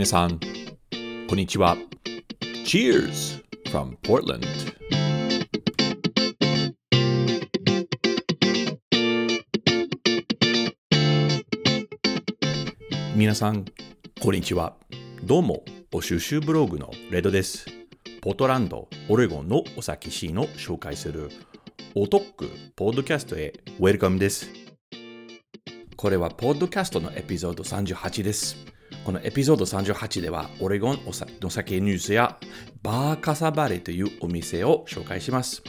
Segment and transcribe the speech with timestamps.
[0.00, 0.40] 皆さん、
[1.28, 1.76] こんにちは。
[2.64, 4.46] Cheers from Portland!
[13.14, 13.66] 皆さん、
[14.22, 14.74] こんにちは。
[15.22, 15.62] どうも、
[15.92, 17.66] お収集ブログのレドです。
[18.22, 21.28] ポートランド、オレゴンのお酒シーンを紹介する
[21.94, 24.48] おトックポッドキャストへウェルカムです。
[25.94, 28.79] これはポッドキャストのエピソード38です。
[29.04, 31.00] このエピソード38では、オレゴン
[31.40, 32.38] の酒ニュースや
[32.82, 35.62] バーカサバレというお店を紹介します。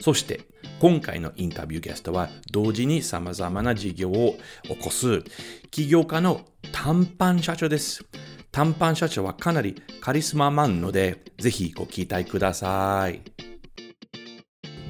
[0.00, 0.40] そして、
[0.80, 5.22] 今回のインタビューゲストは、同時に様々な事業を起こす
[5.70, 6.40] 起業家の
[6.72, 8.04] 短パン社長です。
[8.50, 13.20] 短パン社長はかなりカリスママンので、ぜひご期待ください。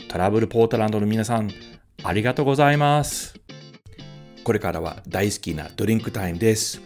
[0.07, 1.51] トラブルポートランドの皆さん、
[2.03, 3.35] ありがとうございます。
[4.43, 6.81] これからは大好きなドリンクタイムです。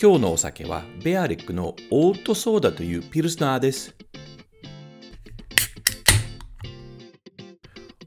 [0.00, 3.94] 今日のお酒はベアリックのオートソーダというピルスナーです。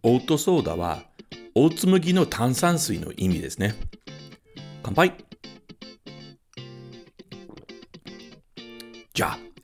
[0.03, 1.03] オートソーダは
[1.55, 3.75] オーツ麦の炭酸水の意味ですね。
[4.83, 5.13] 乾杯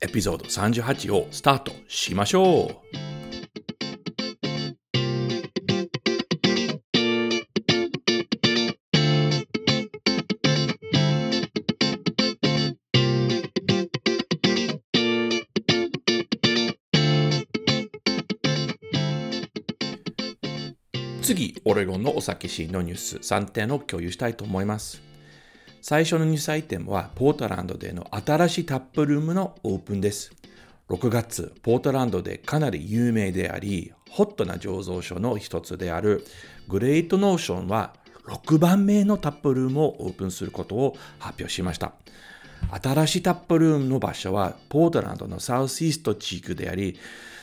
[0.04, 2.76] エピソード38をスタートしましょう。
[21.22, 25.11] 次、オレゴンのお酒シーンのニュース3点を共有したいと思います。
[25.84, 30.30] 最初のニュースアイテムは、ポートランドでの新しいタップルームのオープンです。
[30.88, 36.24] 6月、ポートランドでかなり有名であり、ホットな醸造所の一つである
[36.68, 37.94] グレートノーションは
[38.28, 41.94] 6番目のタップルームをオープンすることを発表しました。
[42.80, 46.96] 新しいタップルームの場所はポートランドのサウスイースト地区であり、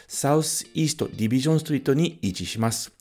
[0.08, 2.94] Southeast Division Street に位置します。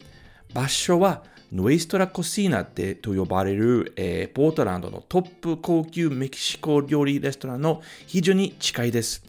[0.53, 1.23] 場所は
[1.53, 9.25] Nuestra Cocina ってと呼ばれる、えー、ポートランドのトップ高級メキシコ料理レストランの非常に近いです。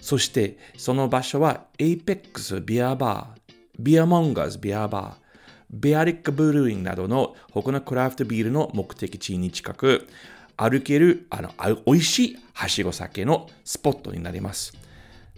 [0.00, 5.14] そしてその場所はエイペックスビアバー、ビアモンガーズビアバー、
[5.70, 10.06] ベアリックブルーインなどの他のクラフトビールの目的地に近く、
[10.56, 11.50] 歩けるあの
[11.86, 14.74] 美味しいはしご酒のスポットになります。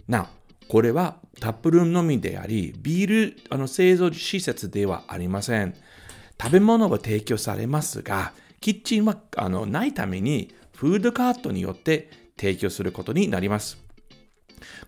[0.07, 0.27] な
[0.67, 5.73] お、これはタップルームのみであり、ビールあの製造施設ではありません。
[6.41, 13.77] 食べ物は提供されますが、キッチンはあのないためにフードカートによって提供することになります。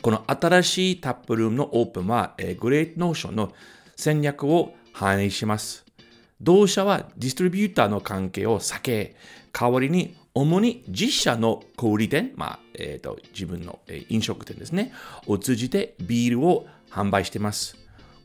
[0.01, 3.53] この新しいタップルームのオープンは、え、グレートノーションの
[3.95, 5.85] 戦略を反映します。
[6.41, 9.15] 同社はディストリビューターの関係を避け、
[9.51, 13.79] 代わりに主に実社の小売店、まあえーと、自分の、
[14.09, 14.93] 飲食店ですね、
[15.25, 17.75] を通じてビールを販売しています。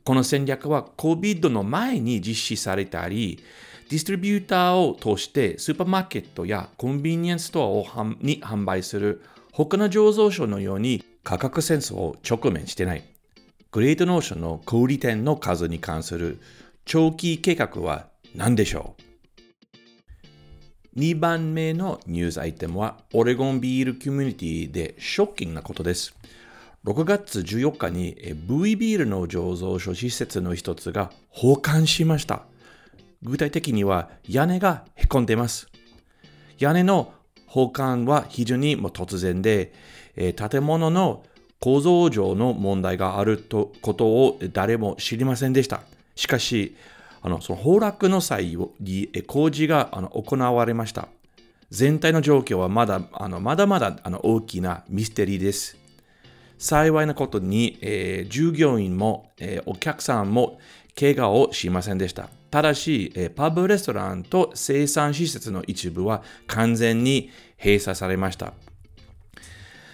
[0.05, 3.43] この戦略は COVID の前に実施されたり、
[3.89, 7.87] ディストリビューターを通してスーパーマーケットやコンビニエンスストアを
[8.21, 13.05] に販売する他の醸造所のように価格戦争を直面してない。
[13.71, 16.41] グレートノーションの小売店の数に関する
[16.85, 18.97] 長期計画は何でしょ
[20.97, 26.15] う ?2 番目のニュースアイテムはオレゴンビールコミュニティでショッキングなことです。
[26.85, 28.17] 6月14日に
[28.49, 32.43] V ビールの醸造所施設の一つが崩壊しました。
[33.23, 35.69] 具体的には屋根がへこんでいます。
[36.59, 37.13] 屋根の
[37.47, 39.73] 崩壊は非常にも突然で、
[40.17, 41.25] 建物の
[41.61, 45.83] 構造上の問題があるとことを誰も知りませんでした。
[46.17, 46.77] しかし、
[47.23, 51.07] あのその崩落の際に工事があの行われました。
[51.71, 55.82] 全体の状況はまだあのまだまだ大きなミステリーです。
[56.63, 60.61] 幸いなことに、えー、従業員も、えー、お客さんも
[60.97, 62.29] 怪我をしませんでした。
[62.53, 68.55] ただし、えー、パブレストランと生産施設の一部は完全に閉鎖されました。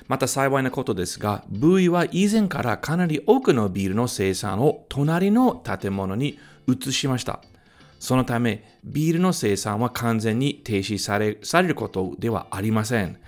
[0.09, 7.41] また幸いなことですが、V は以前からかなり多くのビールの生産を隣の建物に移しました。
[7.99, 13.19] そのため、ビールの生産は完全に停止されされることではありません。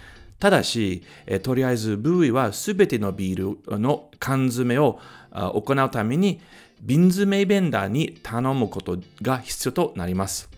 [0.40, 4.98] ただし、えとりあえず、ブーイはすべてのビールの缶詰を
[5.30, 6.40] 行うために、
[6.80, 10.48] 瓶詰ベンダーに頼むことが必要となります。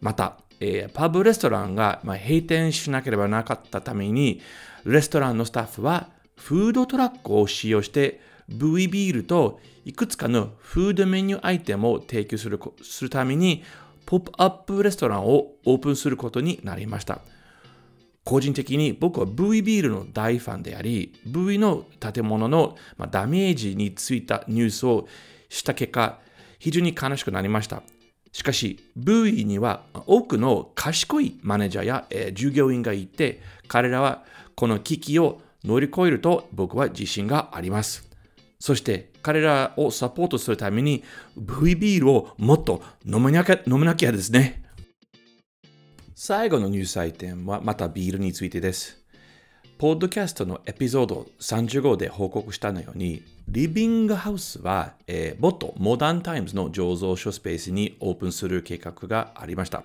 [0.00, 4.40] また、えー、パブレストランが、ま、閉店しなければなかったために、
[4.84, 13.62] レストランのスタッフはフードトラックを使用して V ビールといくつかのフードメニューアイテムを提供するするために
[14.06, 17.20] ポップアップレストランをオープンすることになりました。
[18.24, 22.76] 個人的に僕は V ビールの大ファンであり、V の建物の
[23.10, 25.08] ダメージについたニュースを
[25.48, 26.18] した結果、
[26.58, 27.82] 非常に悲しくなりました。
[28.30, 34.24] しかし、V には多くの賢いマネージャーや、従業員がいて、彼らは
[34.54, 38.08] この危機を乗り越えると僕は自信があります。
[38.58, 41.02] そして彼らをサポートするために
[41.36, 44.61] V ビールをもっと飲まなきゃ飲まなきゃですね。
[46.14, 48.98] 最後のニュースアイテムはまたビールについてです。
[49.78, 59.84] ポッドキャストのエピソード35で報告したのように、 Living Haus は、えー、元 Modern Times の醸造所スペースにオープンする計画がありました。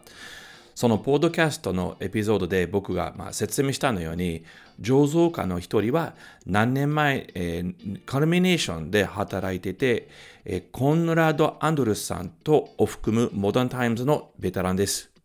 [0.76, 4.44] そのポッドキャストのエピソードで僕がまあ説明したのように、
[4.82, 6.14] 醸造家の一人は
[6.46, 10.10] 何年前、えー、 Culmination で働いてて、
[10.44, 15.17] えー、 Conrad Andrus さんとを含む Modern Times のベテランです。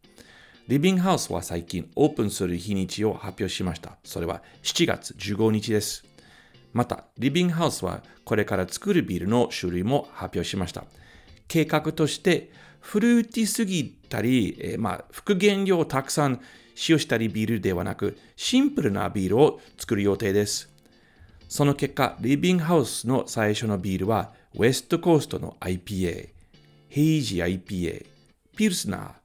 [0.68, 3.96] Living Haus は最近オープンする日にちを発表しました。
[4.04, 6.04] それは7月15日です。
[6.72, 10.84] また、 Living Haus はこれから作るビールの種類も発表しました。
[11.48, 16.40] 計画として、フルーティすぎたり、えー、まあ、副原料をたくさん
[16.76, 20.72] 使用したりビールではなく、シンプルなビールを作る予定です。
[21.48, 26.28] その結果、リビングハウスの最初のビールは、ウェストコーストの IPA、
[26.88, 28.06] ヘイジ IPA、
[28.56, 29.21] ピルスナー、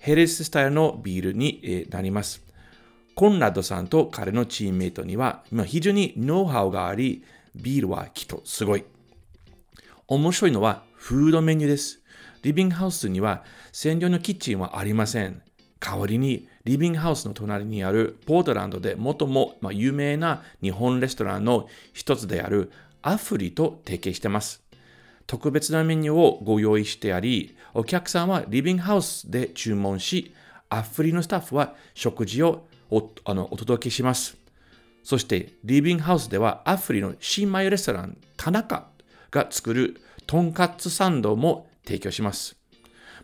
[0.00, 2.42] ヘレススタイルのビールになります。
[3.14, 7.22] コンラッドさんと彼のチームメイトには非常にノウハウがあり、
[7.54, 8.84] ビールはきっとすごい。
[10.08, 12.00] 面白いのはフードメニューです。
[12.42, 15.42] リビングハウスには専用のキッチンはありません。
[15.78, 22.72] 代わりにリビングハウスの隣にあるポートランドで最も有名な日本レストランの一つである
[23.02, 24.62] アフリと提携しています。
[25.30, 30.34] 特別なメニューをご用意してあり、お客さんはリビングハウスで注文し、
[30.68, 34.36] アフリのスタッフは食事をおあのお届けします。
[35.04, 38.88] そして、リビングハウスではアフリの新米レストラン、田中
[39.30, 42.56] が作るとんかつサンドも提供します。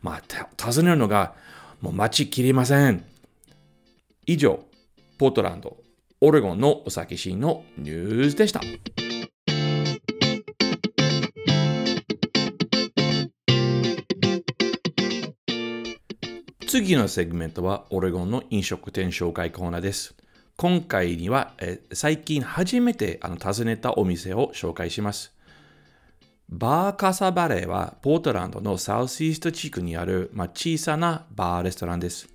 [0.01, 0.23] まあ、
[0.57, 1.35] 尋ねるのが
[1.81, 3.05] もう待ちきれません。
[4.27, 4.61] 以上、
[5.19, 5.77] ポートランド、
[6.21, 8.61] オレゴンのお酒シーンのニュースでした。
[16.77, 20.15] 次のセグメントはオレゴンの飲食店紹介コーナーです。
[20.59, 25.33] 今回には、え最近初めてあの訪ねたお店を紹介します。
[26.51, 32.29] バーカサバレーはポートランドのサウスイースト地区にある、まあ、小さなバーレストランです。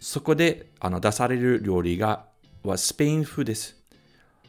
[0.00, 2.26] そこであの出される料理が
[2.64, 3.82] はスペイン風です。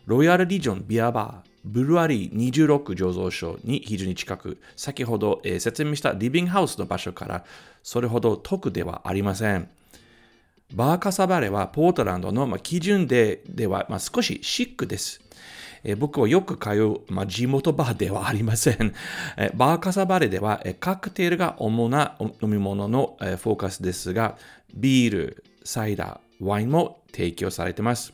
[0.06, 7.46] ロイヤルリジョンビアバー、ブルワリー26醸造所に非常に近く、先ほど、えー、説明したリビングハウスの場所から
[7.84, 9.70] それほど遠ではありません。
[10.74, 15.22] バーカサバレはポートランドの、基準ででは、少しシックです。
[15.98, 18.94] 僕はよく通う、地元バーではありません。
[19.54, 24.38] バーカサバレでは、カクテルが主な飲み物の、フォーカスですが、
[24.74, 28.14] ビール、サイダー、ワインも提供されています。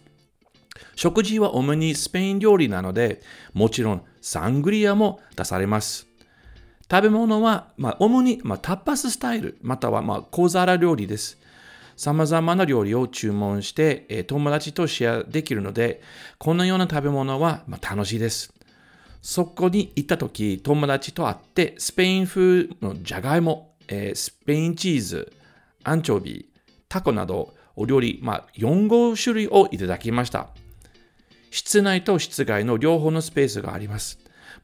[0.96, 3.22] 食事は主にスペイン料理なので、
[3.54, 6.09] もちろんサングリアも出されます。
[6.90, 11.38] 食べ物は、まあ、主に、まあ、タッパススタイル、または、まあ、小皿料理です。
[11.96, 16.02] 様々な料理を注文して、えー、友達とシェアできるので、
[16.38, 18.54] このような食べ物は、まあ、楽しいです。
[19.22, 25.34] そこに行った時、友達と会って、スペイン風のじゃがいも、えー、スペインチーズ、
[25.84, 26.50] アンチョビ、
[26.88, 30.50] タコなど、お料理、まあ、4、5種類をいただきました。
[31.52, 34.20] 室内と室外の両方のスペースがあります。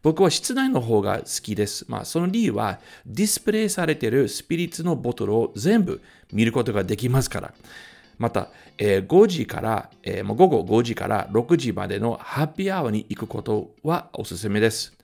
[0.05, 1.83] 僕は室内の方が好きです。
[1.88, 6.00] まあ、その理由は、ディスプレイされているスピリッツのボトルを全部
[6.31, 7.53] 見ることができますから。
[8.19, 14.95] また、えー、5時から、えー、午後5時から6時までのハッピーアワーに行くことはおすすめです。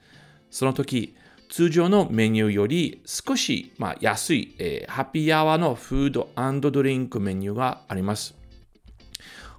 [0.51, 1.15] その時、
[1.50, 6.29] 通常のメニューより少し、まあ、安い、えー、ハッピーアワーのフード
[6.70, 8.36] ドリンクメニューがあります。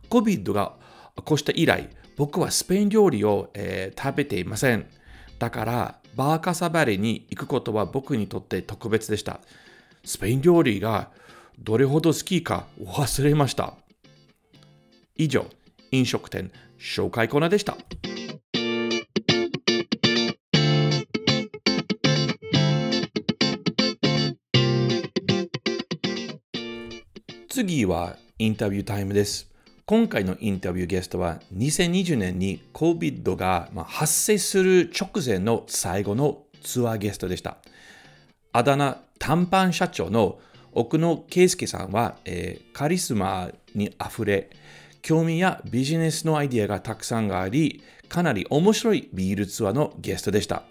[0.09, 0.77] COVID が
[1.17, 4.87] 起こした以来、僕はスペイン料理を、えー、食べていません。
[5.43, 9.41] だから、バーカサバレに行くことは僕にとって特別でした。
[10.05, 11.11] スペイン料理が
[11.59, 13.75] どれほど好きか忘れました。
[15.17, 15.47] 以上、
[15.91, 17.77] 飲食店紹介コーナーでした。
[27.49, 29.52] 次はインタビュータイムです。
[29.85, 37.57] 今回のインタビューゲストは2020年に COVID が発生する直前の最後のツアーゲストでした。
[38.53, 40.39] あだ名短パン社長の
[40.73, 44.51] 奥野圭介さんは、えー、カリスマにあふれ、
[45.03, 50.63] 興味やビジネスのアイディアがたくさんあり、かなり面白いビールツアーのゲストでした。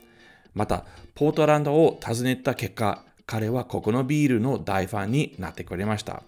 [0.53, 6.23] また、ポートランドを訪ねた結果、彼はここのビールの大ファンになってくれました。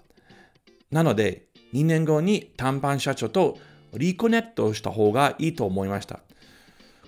[0.92, 3.58] なので、2年後に短パン社長と
[3.94, 6.20] リコネットした方がいいと思いました。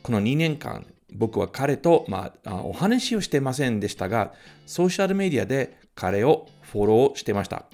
[0.04, 4.34] この2年間、僕は彼と、まあ、お話をしてませんでしたが、
[4.66, 7.66] ソーシャルメディアで彼をフォローしてました。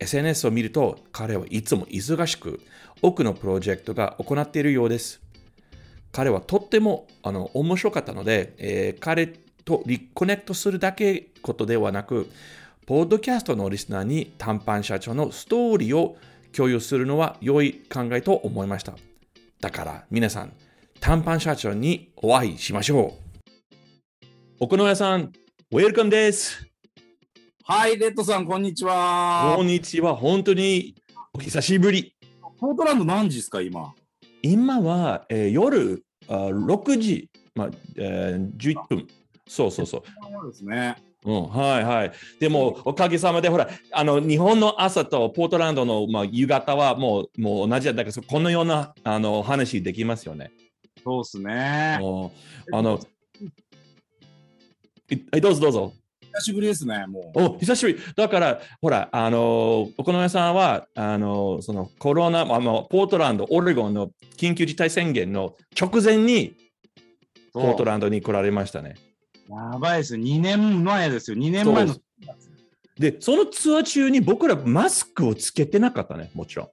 [0.00, 2.60] SNS を見ると彼はいつも忙しく
[3.02, 5.20] 多くのプロジェクトが行っているようです。
[6.12, 9.26] 彼はとってもあの面白かったので、えー、彼
[9.64, 12.28] とリコネクトするだけことではなく、
[12.90, 16.16] ポッドキャストのリスナーに短パン社長のストーリーを
[16.50, 18.94] 共有するのは良い考えと思いました。
[19.60, 20.52] だから皆さん、
[20.98, 24.26] 短パン社長にお会いしましょう。
[24.58, 25.30] 奥野屋さん、
[25.70, 26.66] ウェルカムです。
[27.62, 29.54] はい、レッドさん、こんにちは。
[29.56, 30.16] こんにちは。
[30.16, 30.96] 本当に
[31.32, 32.16] お久しぶり。
[32.58, 33.94] ポートランド何時ですか、今？
[34.42, 39.06] 今は、えー、夜あ6時、まあえー、11分。
[39.46, 40.02] そうそうそう。
[40.32, 40.96] そうですね。
[41.24, 42.12] うん、はいはい。
[42.38, 50.50] でも、おかげさまで、ほら、あの、日本の朝とポートランドの、まあ、夕方はもう、もう同じだけど、このような、あの、話できますよね。
[51.04, 51.98] そうですね。
[52.72, 52.98] あの、は
[55.36, 55.92] い、どうぞどうぞ。
[56.32, 57.42] 久しぶりですね、もう。
[57.42, 57.98] お、久しぶり。
[58.16, 66.54] だから、ほら、あの、お好み屋さんは、あの、そのコロナ、あの、ポートランド、オレゴンの緊急事態宣言の直前に、
[67.52, 68.94] ポートランドに来られましたね。
[69.50, 70.14] やばいです。
[70.14, 71.36] 2年前ですよ。
[71.36, 71.96] 2年前の。
[72.98, 76.66] で、そのツアー中に僕らマスクをつけてなかったね、もちろん。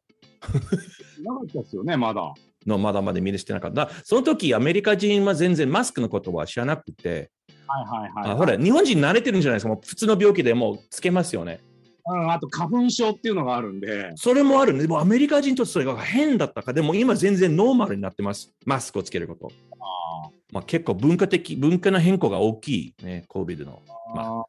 [1.23, 2.33] なかったですよね、まだ。
[2.67, 3.89] のまだまだ見れしてなかった。
[4.03, 7.31] その時アメリカ人は全然マスクのことは知らなくて、
[7.65, 11.61] はいはいはい、はい、ほら、日本人慣れてるんじゃないですか、もう普通の病気でもうつけますよね。
[12.05, 14.11] うん、あと花粉症っていうのがあるんで。
[14.15, 19.49] それもあるんで、でもアメリカ人とそれが変だったか、でも今全然ノーマルになってます、マスクをつけること。
[19.79, 23.81] あまあ、結構文化的、文化の変更が大きいね、COVID の。
[24.15, 24.45] まあ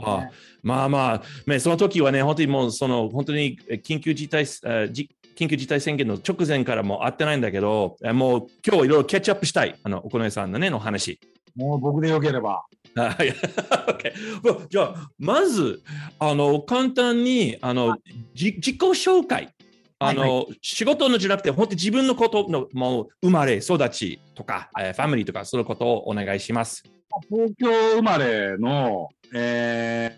[0.00, 0.28] あ
[0.62, 5.08] まあまあ、ね、その時はね、本当にもう、その本当に緊急事態、緊
[5.48, 11.20] 急事態宣言の直前からも会ってないんだけど、もう今日いろいろキャッチアップしたい、あの、お好みさんのね、の話。
[11.56, 12.64] もう僕でよければ。
[14.70, 15.82] じゃあ、まず、
[16.18, 17.96] あの、簡単に、あの、
[18.34, 19.54] 自己紹介。
[20.00, 26.84] あの、はいはい、仕事のじゃなくて、本当に自分のことの、もう、生まれ、育ちとか、えー、ファミリーとか、そのことをお願いします。
[27.28, 30.16] 東京生まれの、え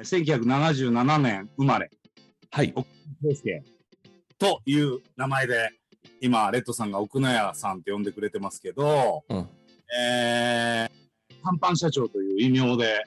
[0.00, 1.90] ー、1977年生まれ。
[2.50, 2.72] はい。
[4.38, 5.70] という名前で、
[6.20, 9.48] 今、レッドさんが奥野屋さんって呼んでくれてますけど、うん、
[10.00, 13.04] えー、短パン社長という異名で、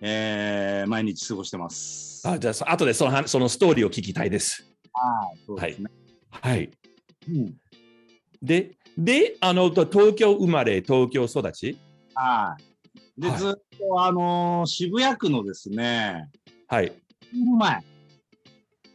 [0.00, 2.26] えー、毎日過ごしてます。
[2.26, 4.69] あじゃあ、後でそのそのストーリーを聞きたいです。
[4.92, 5.60] はい。
[5.60, 5.76] はい。
[6.30, 6.70] はい、
[7.28, 7.54] うん、
[8.42, 11.78] で、で、あの、東京生まれ、東京育ち？
[12.14, 12.56] は
[13.16, 13.20] い。
[13.20, 16.28] で、はい、ずっと、あのー、渋谷区のですね、
[16.68, 16.92] はい。
[17.58, 17.84] 前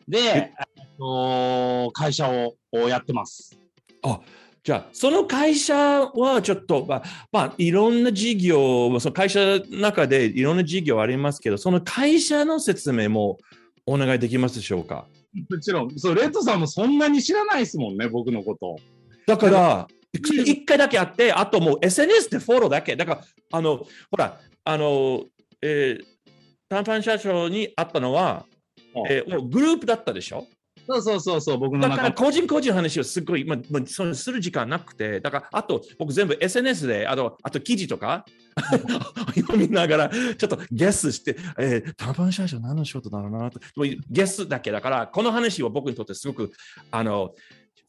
[0.08, 0.54] で、え？
[0.84, 2.56] っと、会社を
[2.88, 3.60] やってます。
[4.04, 4.22] あ、
[4.64, 13.38] じゃあ、その会社はちょっと、まあ、まあ、いろんな事業、その会社の中でいろんな事業ありますけど、その会社の説明も
[13.86, 15.06] お願いできますでしょうか？
[15.50, 18.77] もちろん、そう、レッドさんもそんなに知らないですもんね、僕のこと。
[19.27, 22.96] だから、一回だけあって、あともう SNS でフォローだけ。
[22.96, 23.88] だから、あの、ほ
[24.18, 25.25] ら、あの、
[25.62, 26.06] えー、
[26.70, 28.46] 短パン社長に会ったのは、
[29.10, 30.48] えー、グループだったでしょ？
[30.88, 38.25] そうそうそうそう、僕のだから個人個人の話をすごい、まあ、まあ、そする時間なくて、だからあと僕全部 SNS で、あとあと記事とか
[39.36, 43.60] 読みながら、ちょっとゲスして、えー、短パン社長何の仕事だろうなと、
[44.10, 46.51] ゲスだけだから、この話は僕にとってすごく、
[46.92, 47.34] あの、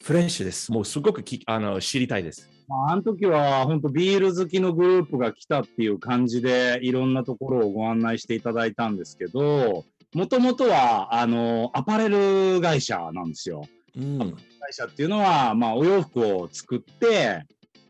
[0.03, 0.71] フレッシュです。
[0.73, 2.49] もうすごくきあの知りたいです。
[2.71, 9.85] あ、あの時は本当ビール好きのグループが来たっていう感じでいろんなところをご案内していただいたんですけど、
[10.17, 13.67] もともとは、あの、アパレル会社なんですよ。
[13.95, 17.45] うん、会社っていうのは、まあ、お洋服を作って、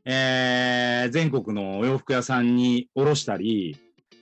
[0.04, 3.76] えー、全国のお洋服屋さんに卸したり、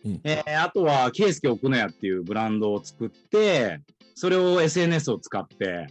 [0.04, 3.80] うん、えー、あとは、ケイスケ奥野屋っていうブランドを作って、
[4.14, 5.86] それを SNS を使って、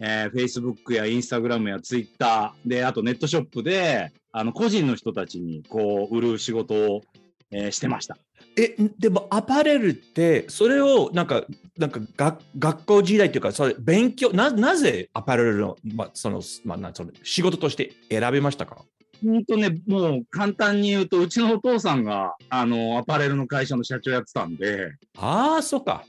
[0.00, 7.02] えー、Facebook や Instagram や Twitter で、あとネットショップで、あの、個人の人たちにこう、売る仕事を、
[7.50, 8.16] えー、してました。
[8.58, 11.44] え、でもアパレルって、それをなんか、
[11.78, 18.84] なんか学学校時代というか、それ勉強、ななぜアパレルの,、まあそのまあ、なんその仕事として選びましたか？
[19.24, 26.04] ほんとね、もう簡単に言うと、うちのお父さんが、あの、アパレルの会社の社長やってたんで、ああ、そっか。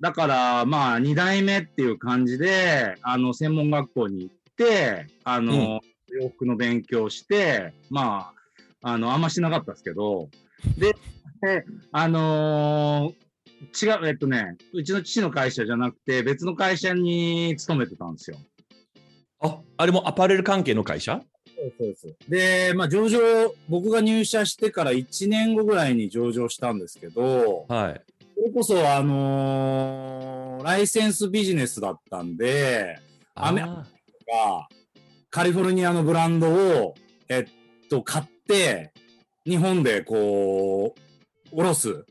[0.00, 8.32] だから、まあ、二代目っていう感じで、あの、専門学校に行って、あの、洋服の勉強して、ま
[8.82, 10.28] あ、あの、あんましなかったですけど、
[10.78, 10.93] で、
[11.44, 13.24] であのー
[13.72, 18.36] 違う、えっとね、うちの父の会社じゃなくて、別の会社に勤めてたんですよ。
[19.40, 21.22] ああれもアパレル関係の会社？
[21.78, 22.14] そうです。
[22.28, 23.18] で、まあ、上場、
[23.68, 28.02] 僕が入社してから1年後ぐらいに上場したんですけど、はい。
[28.36, 32.98] それこそ、あのーライセンスビジネスだったんで、
[33.34, 34.68] アメあが
[35.30, 36.94] カリフォルニアのブランドを、
[37.28, 38.92] えっと、買って、
[39.46, 41.00] 日本でこう、
[41.54, 42.04] おろす、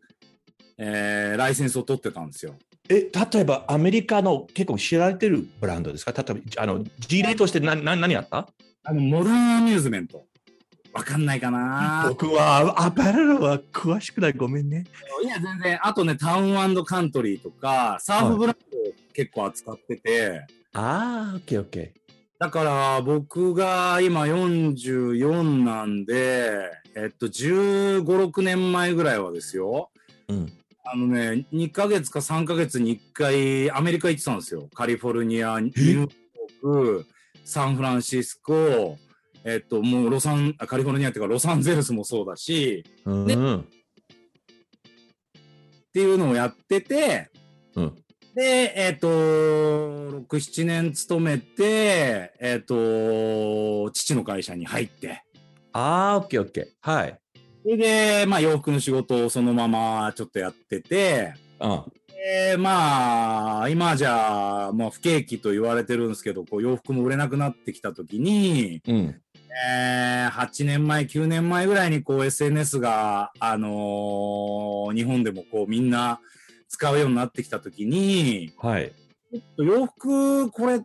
[0.78, 2.56] えーライセンスを取ってたんですよ。
[2.90, 6.12] え例えばアメリカの結構知られてるブランドですか？
[6.12, 8.48] 例えばあの事例として何何何あった？
[8.86, 10.26] あの、モダンアミューズメント。
[10.94, 14.84] わかんないかな僕はアパレルは詳しくないごめんね。
[15.24, 15.80] いや、全然。
[15.82, 18.82] あとね、タウンカントリーとか、サーフブランドを
[19.14, 21.94] 結構扱ってて、ああ、オッケーオッケ
[22.38, 29.90] だから僕が今44なんで、えっと、15、6年前ぐらいはですよ。
[30.28, 30.34] ー。
[30.34, 30.54] うん。
[30.86, 34.68] あのね、2ヶ月か3ヶ月に1回アメリカ行ってたんですよ。
[34.74, 36.12] カリフォルニア、ニューヨー
[36.62, 37.06] ク、
[37.46, 38.98] サンフランシスコ、
[39.46, 43.26] えっと、もうロサン、あカリフォルニアっていうかロサンゼルスもそうだし、うん。
[43.26, 43.62] ねっ
[45.94, 47.30] ていうのをやってて、
[47.76, 47.96] うん。
[48.36, 55.24] で、えっ、と、6、7年勤めて、えっ、と、父の会社に入って、
[55.74, 56.66] ああ、オッケーオッケー。
[56.82, 57.20] はい。
[57.64, 61.84] それで、まあ洋服の仕事をそのままちょっとやってて、うん。
[62.10, 69.22] で、まあ、今じゃ、まあ不景気と言われてるんですけど、こう洋服も売れなくなってきたときに、うん。
[69.68, 76.20] えー、8年前、9年前ぐらいにこう SNS が、あのー日本でもこうみんな
[76.68, 78.92] 使うようになってきたときに、はい。
[79.58, 80.82] 洋服、これ、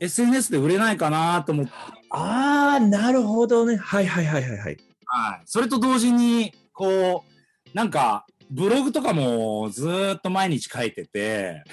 [0.00, 1.72] SNS で売れないかなと思って、
[2.16, 3.76] ああ、なるほどね。
[3.76, 4.76] はいはいはいはいはい。
[5.06, 5.42] はい。
[5.46, 11.64] それと同時に、こう、なんか、ブログとかもずーっと毎日書いてて、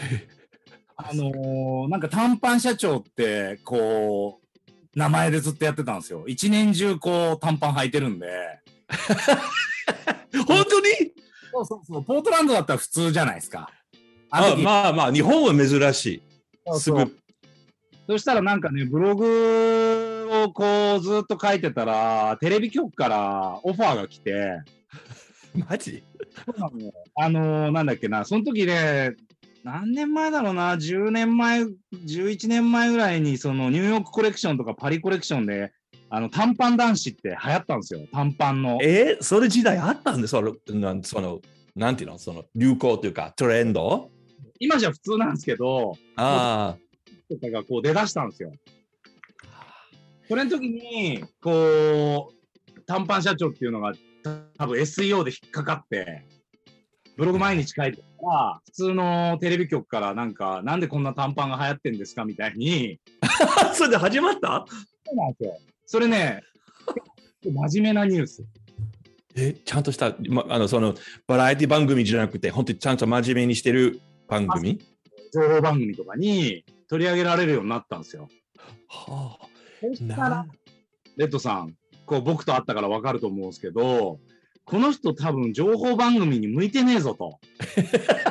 [0.98, 6.26] あのーなんか短パン社長って、こう、名前でずっとやってたんですよ。
[6.28, 8.28] 一年中こう短パン履いてるんで。
[10.48, 11.14] 本当に？
[11.54, 12.04] そうそうそう。
[12.04, 13.70] ポートランドだったら普通じゃないですか。
[14.32, 16.22] あまあまあ、日本は珍しい。
[16.78, 17.18] すそうぐ。
[18.08, 24.62] そしたらなんかね、ブログをこうずっと書いてたら、テレビ局からオファーが来て、
[25.70, 26.04] マジ？
[27.16, 29.16] あのーなんだっけな、その時ね、
[29.64, 35.72] 何年前だろうな、10年前、11年前ぐらいに、そのニューヨークコレクションとかパリコレクションで、
[36.10, 38.80] あの短パン男子って流行ったんですよ、短パンの。
[38.82, 39.24] えー？
[39.24, 41.42] それ時代あったんでその、なんその、
[41.76, 42.18] なんていうの？
[42.18, 44.10] その流行というかトレンド？
[44.60, 46.76] 今じゃ普通なんですけど、あ
[47.30, 48.52] とかがこう出だしたんですよ。
[50.32, 52.32] それの時に、こ
[52.78, 53.92] う、短パン社長っていうのが、
[54.24, 56.24] た多分 SEO で引っかかって、
[57.18, 62.98] ブログ毎日書いてたら、普通のテレビ局からなんか、なんでこんな短パンが流行ってんですかみたいに、
[63.60, 63.76] あ。
[63.76, 64.66] それで始まった？
[65.06, 65.60] そうなんですよ。
[65.86, 66.42] それね、
[67.44, 68.46] 真面目なニュース。
[69.36, 70.96] え、ちゃんとした、ま、あの、その、
[71.28, 74.80] バラエティ番組じゃなくて、本当にちゃんと真面目にしてる番組？
[75.34, 78.30] 情報番組とかに取り上げられるようになったんですよ。
[78.88, 79.38] は
[79.82, 80.48] そしあ、たらな、
[81.18, 84.20] レッドさん、こう僕と会ったから分かると思うんですけど、
[84.66, 87.40] この人多分情報番組に向いてねえぞと。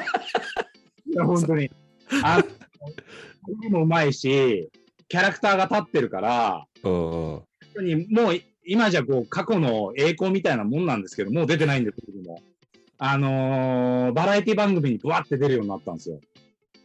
[1.06, 1.70] いや、本当に。
[2.22, 2.44] あの、
[3.58, 4.70] 声もうまいし、
[5.08, 12.42] キャラクターが立ってるから、うん本当にもう今じゃこう過去の栄光みたいなもんなんですけど、もう出てないんですけども。
[13.02, 16.20] あのーバラエティ番組にブワって出るようになったんですよ。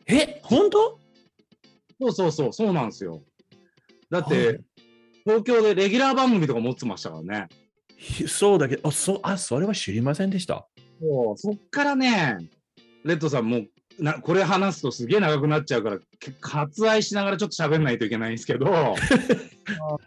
[0.08, 1.00] え、本当？
[2.00, 3.22] そうそうそう、そうなんですよ。
[4.10, 4.60] だって、はい
[5.28, 7.48] 東京でレギュラー番組とか持ってましたからね。
[8.28, 10.68] そうだけど、あ、そあそれは知りませんでした？
[11.02, 12.38] そうそっからね、
[13.04, 18.96] レッドさんもうな、これ話すとすげえ長くなっちゃうから、け割愛しながらちょっと喋んないといけないんですけど、 あ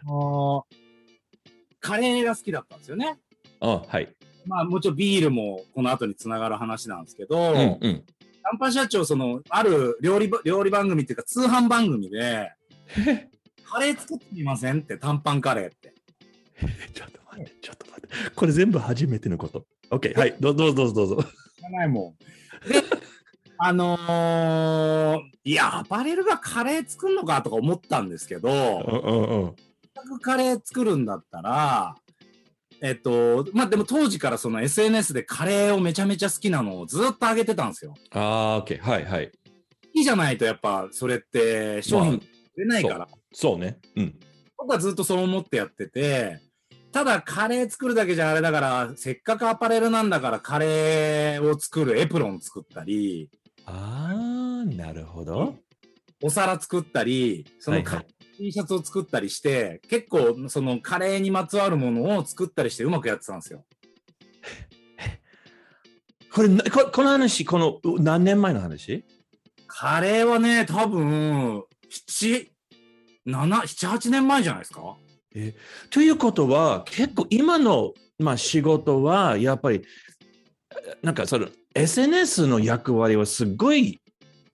[0.05, 0.65] の
[1.81, 3.19] カレーが好きだったんですよね。
[3.59, 4.07] あはい。
[4.45, 8.03] まあもちろんビールもこの後につながる話なんですけど、うんうん。
[8.41, 12.53] 短パン社長、その、ある料理ば、料理番組っていうか通販番組で、
[13.71, 15.93] カレー作ってみませんって、短パンカレーって。
[16.93, 18.29] ちょっと待って、ちょっと待って。
[18.35, 19.65] これ全部初めてのこと。
[19.91, 20.17] OK。
[20.17, 20.35] はい。
[20.39, 21.29] どどうぞどうぞどうぞ。
[21.71, 22.15] ないも
[22.65, 22.69] ん。
[22.69, 22.81] で、
[23.57, 29.55] あのーいや、アパレルがカレー作るのかとか思ったんですけど、うんうんうん。
[29.95, 31.95] 全くカレー作るんだったら、
[32.81, 37.93] えっと、まあ、でも当時からその SNS でカレーをめちゃめちゃ好きなのをずっと上げてたんですよ。
[38.11, 38.79] ああ、OK。
[38.79, 39.27] はいはい。
[39.29, 39.33] 好
[39.93, 42.21] きじゃないとやっぱそれって商品
[42.59, 43.79] 売れないから、そうね。
[43.95, 44.19] うん。
[44.57, 46.41] 僕はずっとそう思ってやってて、
[46.91, 53.29] ただカレー作るだけじゃあれだから、せっかくアパレルなんだからカレーを作るエプロン作ったり、
[53.65, 55.55] ああ、なるほど。
[56.21, 58.05] お皿作ったり、そのはいはい
[58.37, 63.65] T シャツを作ったりして、結構そのカレーにまつわるものを作ったりしてうまくやってたんですよ。
[66.33, 69.05] これ、なここの話、このう何年前の話？
[69.67, 72.47] カレーはね、多分、7、
[73.27, 74.95] 7、7、8年前じゃないですか？
[75.91, 79.83] ということは、結構今の、まあ、仕事は、やっぱり、
[81.01, 84.01] なんかその SNS の役割はすごい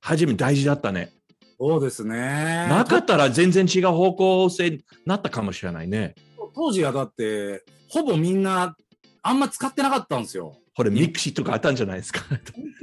[0.02, 1.12] 初め大事だったね。
[1.58, 2.67] そうですね。
[2.69, 6.15] なかったら全然違う方向性になったかもしれないね。
[6.54, 8.76] 当時はだって、ほぼみんな、
[9.21, 10.58] あんま使ってなかったんですよ。
[10.76, 12.19] これ mixi とかあったんじゃないですか。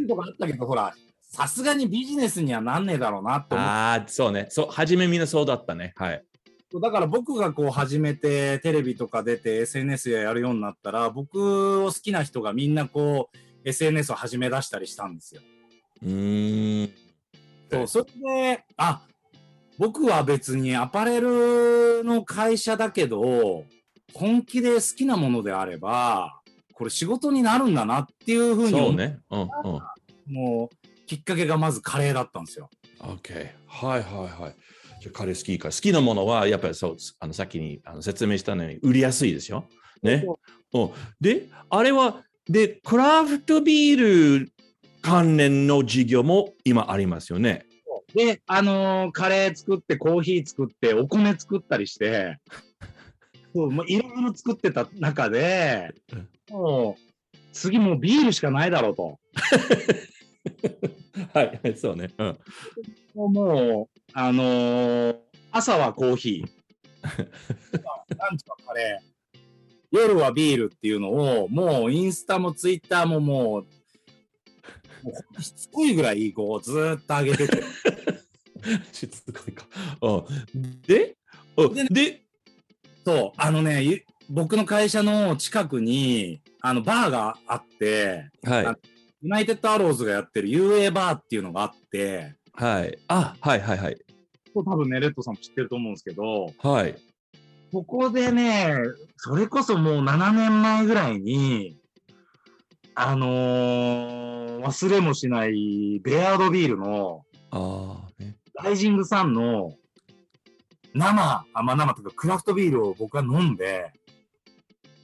[0.09, 0.95] とかあったけど、ほら、
[1.33, 4.49] さすがにビジネスにはなんねえだろうなって思っああ、そうね。
[4.51, 5.95] そう、初めみんなそうだったね。
[5.97, 6.23] はい。
[6.71, 15.41] て、だから僕がこう始めて、テレビとか出て SNS でやるようになったら、僕を好きな人がみんなこう、SNS を始め出したりしたんですよ。
[16.03, 16.91] うーん。
[17.71, 19.03] そう、それで、あ、
[19.79, 23.65] 僕は別にアパレルの会社だけど、
[24.13, 26.41] 本気で好きなものであれば、
[26.75, 29.19] これ仕事になるんだなっていうふうに思そうね。
[29.31, 30.35] うんうん。
[30.35, 30.82] もう、
[31.13, 32.71] きっかけがまずカレーだったんですよ。
[33.01, 33.51] OK。
[33.67, 34.57] はいはいはい。
[35.03, 35.69] じゃあ彼好きか。
[35.69, 39.69] 好きなものはやっぱりそう、あのさっきにあの説明したのように売りやすいですよ。
[40.03, 40.25] ね。
[40.73, 44.53] うん、で、あれは、で、クラフトビール
[45.03, 47.67] 関連の事業も今ありますよね。
[48.15, 52.39] で、あのーカレー作って、コーヒー作って、お米作ったりして、
[53.55, 55.93] そう、もういろいろ作ってた中で、
[56.49, 59.19] もう、次もうビールしかないだろうと。
[61.33, 62.11] はい、はい、そうね。
[62.19, 62.39] うん。
[63.33, 65.17] もう、あのー
[65.55, 69.39] 朝はコーヒー、ランチはカレー、
[69.91, 77.63] 夜はビールっていうのを、もうインスタもツイッターももう、もうしつこいぐらい、こう、ずーっと上げてて。
[78.93, 79.67] しつこいか。
[80.01, 81.17] うん、で、
[81.59, 82.23] うんでねで、
[83.05, 88.79] そう、あのね、ゆ僕の会社の近くに、あの、バーがあって、はいあ。
[89.23, 92.99] ユナイテッドアローズがやってる UA バーっていうのがあって、はい。
[93.09, 93.97] あ、はいはいはい。
[94.55, 96.97] 多分ね、レッドさんも知ってると思うんですけど、はい。
[97.73, 98.77] ここでね、
[99.17, 101.79] それこそもう7年前ぐらいに、
[102.95, 108.37] あのー忘れもしないベアードビールのああ、ね。
[108.63, 109.73] ライジングさんの
[110.95, 113.93] 生、あ、まあ生というかクラフトビールを僕は飲んで、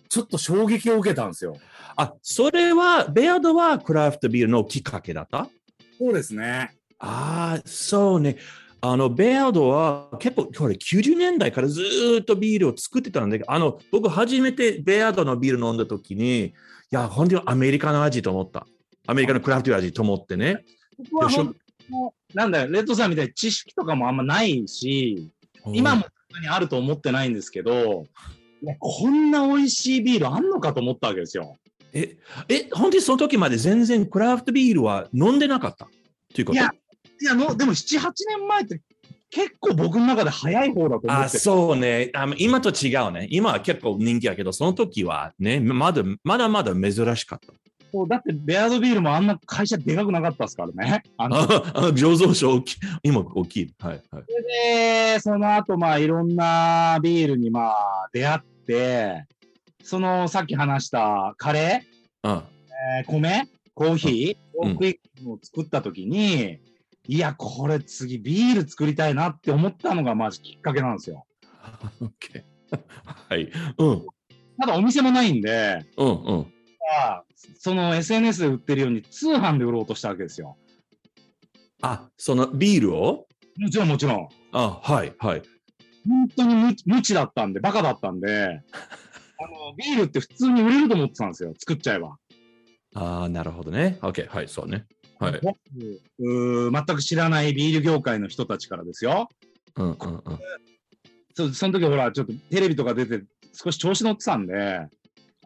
[0.08, 1.56] ちょっと衝撃を受けたんですよ。
[2.00, 5.48] あ、それは、ベアードはクラフトビールのきっかけだった？
[5.98, 6.70] そうですね。
[7.00, 8.36] ああ、そうね。
[8.80, 16.52] あの、ベアードは結構、これ90年代からずーっとビールを作ってたんだけど、あの、僕初めてベアードのビール飲んだ時に、い
[16.90, 18.66] や、本当にアメリカの味と思った。
[19.08, 20.64] アメリカのクラフト味と思ってね。
[22.32, 25.32] なんだよ、レッドさんみたいに知識とかもあんまないし、
[25.72, 28.04] 今もそんなにあると思ってないんですけど、
[28.78, 31.56] こんな美味しいビールあんのかと思ったわけですよ。
[31.92, 32.16] え、
[32.48, 35.88] え、本当にその時まで全然クラフトビールは飲んでなかった？
[36.34, 36.58] ということ？
[36.58, 36.70] いや、
[37.20, 38.80] いやのでも7、8年前って
[39.30, 42.26] 結構僕の中で早い方だと思あ、ってそうねあ。
[42.38, 43.26] 今と違うね。
[43.30, 47.52] 今は結構人気やけど、その時はね、まだまだまだ珍しかった。
[47.90, 51.02] そうだってベアードビールもあんな会社でかくなかったですからね。
[51.16, 53.74] あのああの醸造所大きい、今大きい。
[53.78, 54.02] はい、はい。
[54.10, 54.24] それ
[55.14, 59.24] で、その後まあいろんなビールにまあ出会って、
[59.82, 62.42] そのさっき話したカレー、うん
[62.98, 66.58] えー米、コーヒー、うんオークイを作った時に、
[67.06, 71.26] いや、これ次ビール作りたいなって思ったのがまずきっかけなんですよ。
[73.28, 73.50] はい。
[73.78, 74.06] うん。
[74.60, 76.46] ただお店もないんで、うんうん。
[77.58, 80.56] その SNS で売ってるように通販で売ろうとしたわけですよ。
[81.82, 83.26] あ、そのビールを？
[83.58, 84.28] もちろんもちろん。
[84.52, 85.42] あ、はいはい。
[86.08, 88.62] 本当に無無知だったんで、バカだったんで、
[89.40, 91.54] あの、ビールって普通に売れると思ってたんですよ。
[91.58, 92.16] 作っちゃえば。
[92.94, 93.98] ああ、なるほどね。
[94.02, 94.28] OK。
[94.28, 94.86] はい、そうね。
[95.18, 95.40] はい。
[96.20, 99.28] うー全く知らないビール業界の人たちからですよ。
[99.76, 100.22] うんうんうん。
[101.34, 104.86] そその時ほら、ちょっとテレビとか出て少し調子乗ってたんで、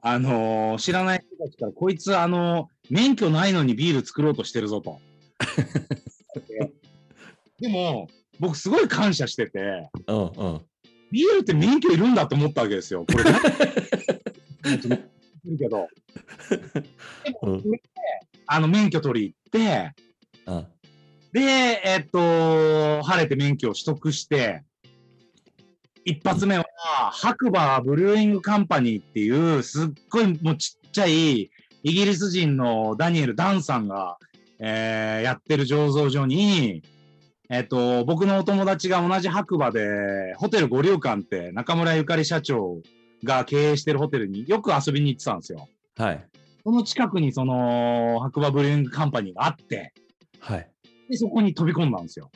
[0.02, 5.00] あのー知らない人たちから、こいつ、あのー免許ないのにビール作ろうとしてるぞと。
[7.61, 8.09] でも、
[8.40, 10.61] 僕すごい感謝してて、うんうん。
[11.12, 13.05] ビールって免許いるんだと思ったわけですよ。
[13.07, 13.33] これ、ちょ
[14.77, 14.98] っと言
[15.46, 15.88] るけど、
[17.42, 17.62] うん。
[18.46, 19.92] あの、免許取り行って、
[20.46, 20.66] うん
[21.33, 24.64] で、えっと、晴れて免許を取得して、
[26.05, 26.64] 一発目は、
[27.11, 31.51] 白馬ブルーイングカンパニーっていう、すっごいもうちっちゃい、イ
[31.83, 34.18] ギリス人のダニエル・ダンさんが、
[34.59, 36.83] えーやってる醸造所に、
[37.55, 42.81] えっと、僕のお友達が同じ白馬で、ホテル五竜館って中村ゆかり社長
[43.25, 45.69] が経営してるホテルによく遊びに行ってたんですよ。
[45.99, 46.27] はい。
[46.65, 49.93] その近くにその白馬ブルーイングカンパニーがあって、
[50.41, 50.71] はい。
[51.11, 52.31] で、そこに飛び込んだんですよ。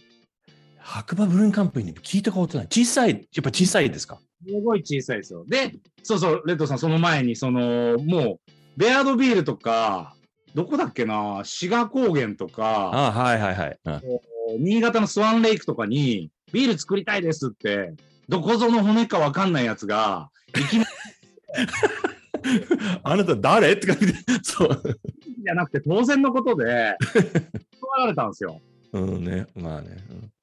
[0.77, 2.67] 白馬ブルーンカンパニー聞いたことない。
[2.67, 4.19] 小さい、やっぱ小さいですか？
[4.47, 5.47] すごい小さいですよ。
[5.49, 10.15] で、そうそう、レッドさん、その前に、その、もう、ベアードビールとか、
[10.55, 13.79] どこだっけな、志賀高原とか、あはいはいはい。
[13.87, 14.03] うん
[14.59, 17.95] 新潟のスワンレイクとかに、ビール作りたいですって、
[18.29, 20.91] どこぞの骨かわかんないやつが、いきなり
[23.03, 23.73] あなた誰？
[23.73, 24.15] って感じで。
[24.43, 24.83] そう。
[25.45, 26.97] じゃなくて当然のことで、
[27.81, 28.61] 断られたんですよ。
[28.93, 29.47] うんね。
[29.55, 29.97] まあね。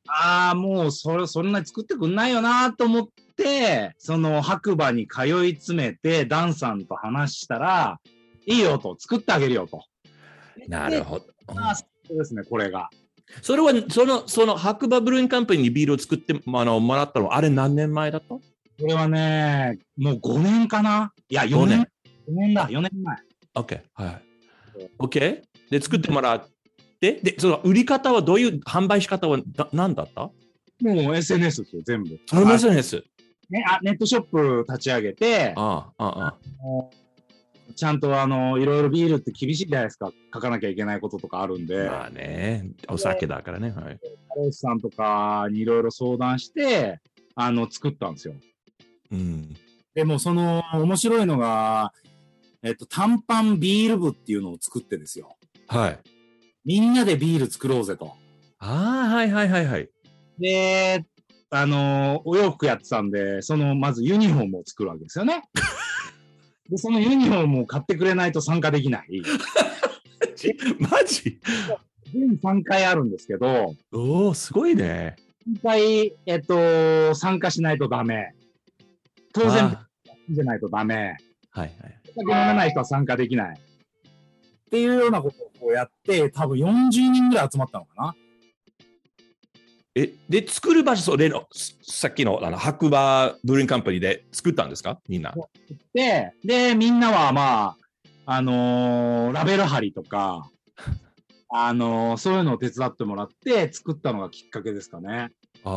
[0.08, 8.00] ああ、もうそれ、そんなに作ってくんないよなと思って、その白馬に通い詰めて、ダンさんと話したら、
[8.46, 9.78] いいよと、作ってあげるよと。
[9.78, 9.84] うん
[10.68, 11.26] なるほど。
[11.54, 12.89] まあ、そうですね、これが。
[13.41, 18.28] それは、その、その白馬ブルーンカンパニーにビールを作って、あの、もらったの、あれ何年前だった？
[18.30, 18.41] こ
[18.80, 21.12] れはね、もう5年かな？
[21.30, 21.88] いや、4 5年
[22.28, 22.36] 年。
[22.36, 23.17] 4年だ、4年前。
[23.56, 23.82] ?OK。
[23.93, 24.22] はい。
[25.00, 25.41] OK?
[25.69, 26.48] で、作ってもらっ
[27.00, 30.22] て、で、その売り方はどういう販売し方はな何だった？
[30.82, 32.19] もう SNS ですよ、全部。
[32.26, 33.04] それも SNS。
[33.50, 36.36] ね、あネットショップ立ち上げて、ああ、ああ。
[37.74, 40.12] ちゃんとあの、いろいろビールって厳しいじゃないですか。
[40.34, 43.72] 書かなきゃいけないこととかあるんで、まあね、お酒だからね。
[43.72, 44.00] はい。
[44.30, 47.00] カレスさんとかにいろいろ相談して、
[47.36, 48.36] あの、作ったんですよ。
[49.12, 49.56] うん。
[49.94, 51.94] でもその面白いのが、
[52.64, 55.36] えっと、短パンビール部っていうのを作ってですよ。
[55.68, 56.00] はい。
[56.66, 58.14] みんなでビール作ろうぜと。
[58.60, 59.90] ああ、はいはいはいはい。
[60.40, 61.06] で、
[61.50, 65.44] あの、お洋服やってたんで、その、まずユニフォームを作るわけですよね。
[66.69, 69.21] で、そのユニフォームを買ってくれないと参加できない。
[70.80, 71.39] マジ？
[72.13, 75.15] 全3回あるんですけど、おお、すごいね。
[75.47, 78.34] 3回、えっと、参加しないとダメ。
[79.34, 79.88] 当然、あ
[80.30, 81.17] じゃないとダメ。
[81.56, 81.99] ーはいはい。
[82.15, 83.58] お酒飲めない人は参加できない。
[83.58, 88.15] っていうようなことをこうやって、多分40人ぐらい集まったのかな。
[89.96, 95.00] え、で、作る場所、それの、すさっきのあの白馬ブルーンカンパニーで作ったんですか？
[95.08, 95.34] みんな。
[95.94, 97.78] で、で、みんなはまあ、
[98.26, 100.50] あのーラベル貼りとか、
[101.54, 105.30] あのーそういうのを手伝ってもらって作ったのがきっかけですかね。
[105.64, 105.72] ああ、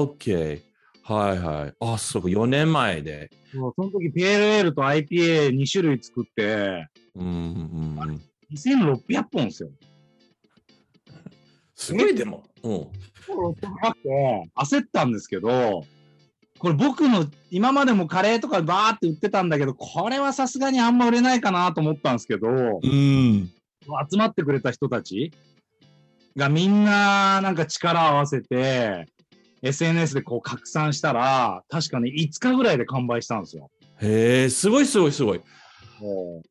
[0.00, 0.60] オッケー。
[1.02, 1.74] はいはい。
[1.80, 3.30] あ、そうか、4年前で。
[3.52, 8.20] そうその時、ペールエールと IPA2 種類作って、うんうんうん。
[8.52, 9.70] 2600本ですよ。
[11.80, 12.44] すごいでも。
[12.62, 12.72] うん。
[12.72, 13.56] 600っ
[14.02, 15.84] て焦ったんですけど、
[16.58, 23.50] これ僕の今までもカレーとかバーって売ってたんだけど、これはさすがにあんま売れないかなと思ったんですけど、うん。
[24.10, 25.32] 集まってくれた人たち
[26.36, 29.06] がみんななんか力を合わせて、
[29.62, 33.70] SNS でこう拡散したら、確かに5日ぐらいで完売したんですよ。
[34.02, 35.40] へえ、すごいすごいすごい。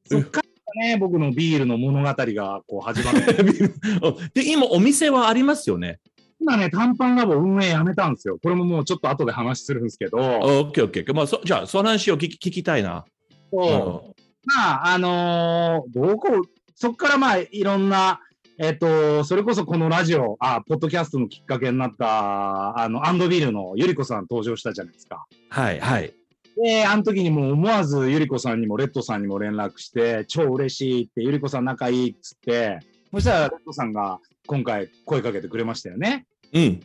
[0.06, 3.34] そっからね、僕のビールの物語がこう始まって、
[4.34, 6.00] で、今お店はありますよね。
[6.42, 8.40] 今ね、短パンラボ運営やめたんですよ。
[8.42, 11.14] これももうちょっと後で話するんですけど、オッケーオッケー。
[11.14, 13.04] まあ、そじゃあ、その話を聞き聞きたいな。
[13.52, 16.30] そうまあ、あのーどこ、
[16.76, 18.22] そっからまあ、いろんな、
[18.58, 25.26] えっ、と、それこそこのラジオ、あ、ポッドキャストのきっかけになった、あの、アンドビルのゆりこさん登場したじゃないですか。
[25.50, 26.14] はいはい。
[26.62, 32.80] で、あの時にもう思わずゆりこさんにもレッドさんにも連絡して、超嬉しいって、ゆりこさん仲いいっつって、
[33.12, 36.26] そしたらレッドさんが今回声かけてくれましたよね。
[36.54, 36.80] うん。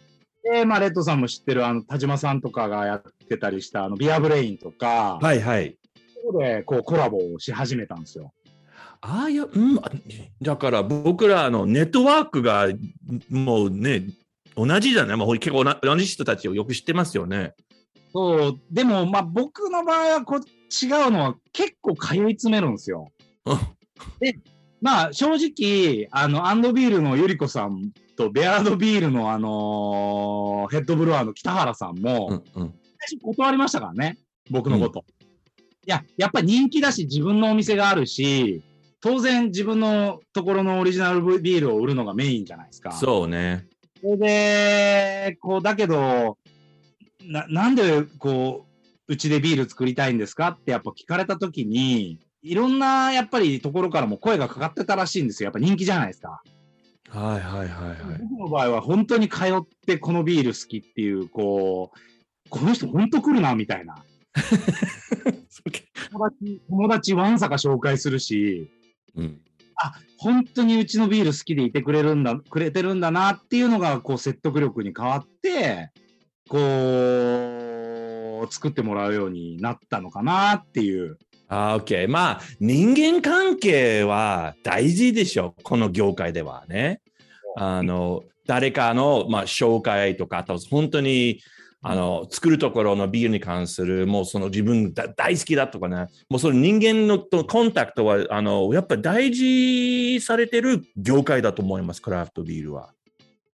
[0.44, 5.76] で、まあ、レッドさんも知ってる、あの、田島さんとかがやってたりした、あの、ビアブレインとか、はいはい。
[6.22, 8.32] そこで、こう、コラボをし始めたんですよ。
[9.00, 9.78] ああ、いや、うん。
[9.78, 9.90] あ
[10.40, 12.68] だから僕らのネットワークが
[13.28, 14.04] もうね、
[14.56, 17.54] 同じじゃない、まあ、結構な同じ人たちをよく知ってますよね。
[18.14, 23.10] そう、でも、まあ、僕の場合はこう違うのは結構通い詰めるんですよ。
[23.44, 23.58] うん
[24.80, 32.74] まあ、正直、あの、アンドビールのゆりこさんと、ベアードビールの、あのーヘッドブルワーの北原さんも、うんうん。
[33.08, 34.18] 最初断りましたからね、
[34.50, 35.04] 僕のこと。
[35.86, 38.62] や、やっぱり人気だし、自分のお店があるし、
[39.00, 42.92] 当然自分のところのオリジナルビールを売るのがメインじゃないですか。
[42.92, 43.66] そうね。
[44.02, 46.36] それで、こう、だけど、
[47.26, 48.66] な、なんで、こ
[49.08, 55.46] う、うちでビール作りたいんですかってやっぱ聞かれたときに、いろんな、やっぱりところからも声がかかってたらしいんですよ。
[55.46, 56.42] やっぱ人気じゃないですか。
[57.08, 58.18] はいはいはいはい。
[58.20, 64.04] 僕の場合は本当に通ってこのビール好きっていう、こう、この人本当来るな、みたいな。
[66.10, 68.70] 友達、友達わんさか紹介するし、
[69.16, 69.40] うん、
[69.76, 75.90] あ、本当にうちのビール好きでいてくれるんだ、くれてるんだなっていうのが、こう、説得力に変わって、
[76.48, 76.58] こ
[78.48, 81.18] う、作ってもらうようになったのかなっていう。
[81.48, 82.08] あ、OK。
[82.08, 85.54] まあ、人間関係は大事でしょ。
[85.62, 87.00] この業界ではね。
[87.56, 91.40] あの、誰かの、まあ、紹介とか、あと本当に、
[91.86, 102.94] あの、作るところのビールに関する、もうその自分だ大好きだとかね、もうその人間のとコンタクトは、あの、やっぱり大事されてる業界だと思います、クラフトビールは。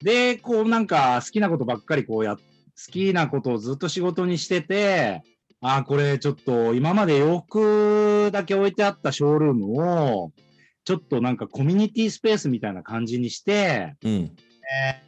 [0.01, 2.43] で、こうなんか好きなことばっかりこうや、好
[2.91, 5.23] きなことをずっと仕事にしてて、
[5.61, 10.33] あーこれちょっと今まで洋服だけ置いてあったショールームを、
[10.85, 14.11] ちょっとなんかコミュニティスペースみたいな感じにして、うん。
[14.13, 15.07] えー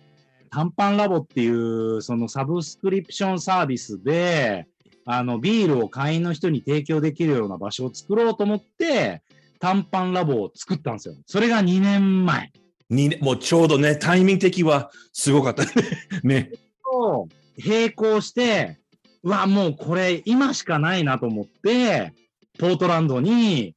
[0.51, 4.67] 短パンラボっていうそのサブスクリプションサービスで、
[5.05, 9.23] あの、ビールを会員の人に提供できるような場所を作ろうと思って、
[9.59, 11.15] 短パンラボを作ったんですよ。
[11.27, 12.53] それが2年前。
[12.91, 15.71] にもうちょうどね、タイミング的はすごかったね。
[16.25, 16.51] ね。
[17.63, 18.79] と並行して、
[19.23, 22.13] うわ、もうこれ今しかないなと思って、
[22.59, 23.75] ポートランドに、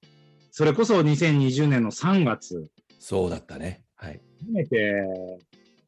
[0.52, 2.68] それこそ2020年の3月、
[3.00, 3.82] そうだったね。
[3.96, 4.22] はい。
[4.40, 4.94] 初めて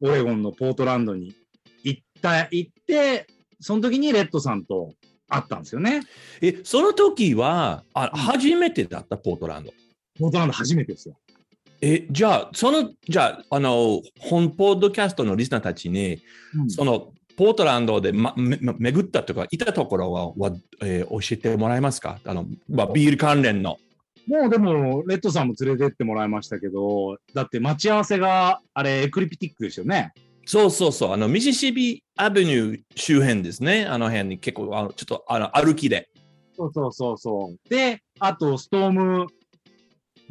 [0.00, 1.34] オレゴンのポートランドに
[1.84, 3.26] 行った、行って、
[3.60, 4.94] その時にレッドさんと
[5.28, 6.02] 会ったんですよね。
[6.42, 9.72] え、その時は、あ、初めてだった、ポートランド。
[10.18, 11.16] ポートランド初めてですよ。
[11.80, 16.18] え、じゃあ、その、じゃあ、あの、本ポッドキャストのリスナーたちに、
[16.68, 22.20] その、ポートランドで、ま、めめ巡ったとか、いたところは、はえー教えてもらえますか？
[22.24, 23.78] あの、まあ、ビール関連の。
[24.26, 30.12] もうでも、レッドさんも連れてってもらいましたけど、だって待ち合わせが、あれ、エクリプティックですよね。
[30.46, 33.86] そうそうそう、あの、ミシシビアベニュー周辺ですね。
[33.86, 36.08] あの辺に結構、あのちょっと、あの、歩きで、
[36.56, 37.68] そうそうそうそう。
[37.68, 39.26] で、あと、ストーム、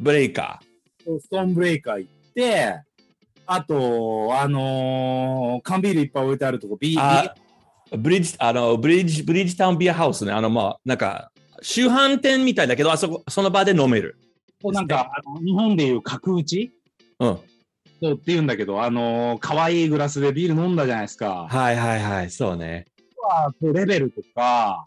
[0.00, 0.60] ブレイカ
[1.04, 2.80] ストーンブレイカー行って、
[3.46, 7.30] あと、あのー缶ビールいっぱい置いてあるとこ、ビー。
[7.96, 10.32] ブリッジ、あの、ブリッジ、ブリッジタウンビアハウスね。
[10.32, 11.30] あの、まあ、なんか、
[11.62, 14.18] 周販店みたいだけど、あそこ、その場で飲める。
[14.62, 16.72] こうなんか、あの日本でいう角打ち？
[17.20, 17.38] うん。
[18.00, 21.46] そうって言うんだけど、あのー可愛いグラスでビール飲んだじゃないですか。
[21.48, 22.86] はいはいはい、そうね。
[23.30, 24.84] あとレベルとか、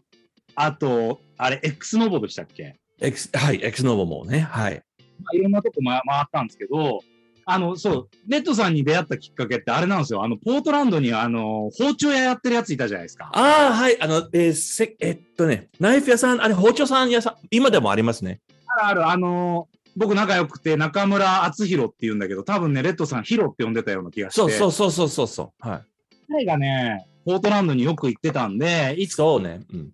[0.56, 4.40] あと、あれ、X ノボでしたっけ、X、はい、X ノボもね。
[4.40, 4.82] はい。
[5.24, 7.02] まあ、いろんなとこ、ま、回ったんですけど、
[7.50, 10.22] あの、そう、レッドさんに出会ったきっかけってあれなんですよ。
[10.22, 13.32] あの、ポートランドに、あの、包丁屋やってるやついたじゃないですか。
[13.34, 14.02] ああ、はい。
[14.02, 18.42] あの、えーせ、えっとね、ナイフ屋さん、あれ、包丁さん屋さん、今でもありますね。
[18.68, 24.42] あるある、あの僕仲良くて中村敦弘って言うんだけど、多分ね、レッドさんヒロって呼んでたような気がして。
[24.42, 25.68] そうそうそうそうそうそう。
[25.68, 25.82] はい。
[26.30, 29.62] 彼がね、ポートランドによく行ってたんで、いつかそうね。
[29.74, 29.94] うん。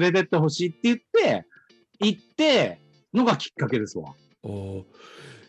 [0.00, 1.44] 連れてってほしいって言って、
[2.00, 2.80] 行って、
[3.12, 4.14] のがきっかけですわ。
[4.42, 4.84] おー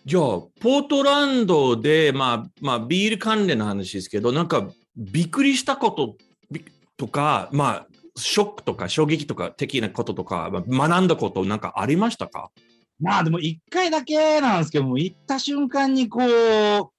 [0.06, 6.16] じゃあ、ポートランドで、まあ、まあ、ビール関連の話ですけど、なんか、びっくりしたこと
[6.52, 6.64] び
[6.96, 12.50] とか、まあ、ショックとか衝撃とか的なこととか、まあ学んだことなんかありましたか？
[12.98, 16.92] まあでも一回だけなんですけども、行った瞬間にこう、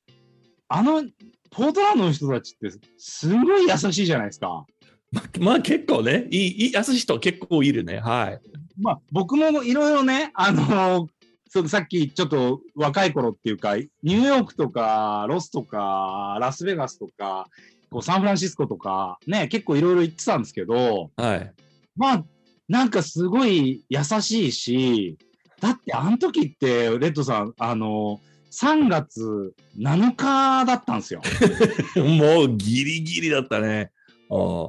[0.68, 1.04] あの、
[1.50, 4.66] ポートランドの人たちってすごい優しいじゃないですか。
[5.10, 7.98] まあ、まあ結構ね、いい、いい優しい人結構いるね。
[7.98, 8.40] はい。
[8.78, 11.08] まあ僕もいろいろね、あの、
[11.56, 17.48] そうさっきちょっと若い頃っていうか、ニューヨークとかロスとかラスベガスとか、
[17.90, 21.52] こうサンフランシスコとかね、結構いろいろ行ってたんですけど、はい。
[21.96, 22.24] まあ、
[22.68, 25.16] なんかすごい優しいし、
[25.62, 28.20] だってあの時って、レッドさん、あの、
[28.52, 31.22] 3月7日だったんですよ。
[31.96, 33.92] もうギリギリだったね。
[34.30, 34.68] あ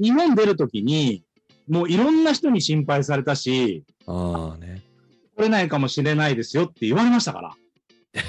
[0.00, 1.22] 日本出る時に、
[1.68, 4.93] もういろんな人に心配されたし、あああね。
[5.36, 7.52] 来れないかもしれないですよって言われましたから。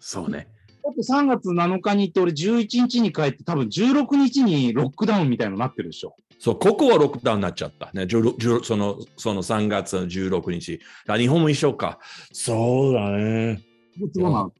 [0.00, 0.48] そうね。
[0.84, 6.14] だって3月7日に行って、俺11日に帰って、多分16日にロックダウンみたいのになってるでしょ。
[6.38, 7.90] そう、ここはロックダウンになっちゃった。
[7.94, 10.80] ね、16 16そのその3月の16日。
[11.08, 11.98] あ日本も一緒か。
[12.32, 13.62] そうだね。
[14.14, 14.52] そうなん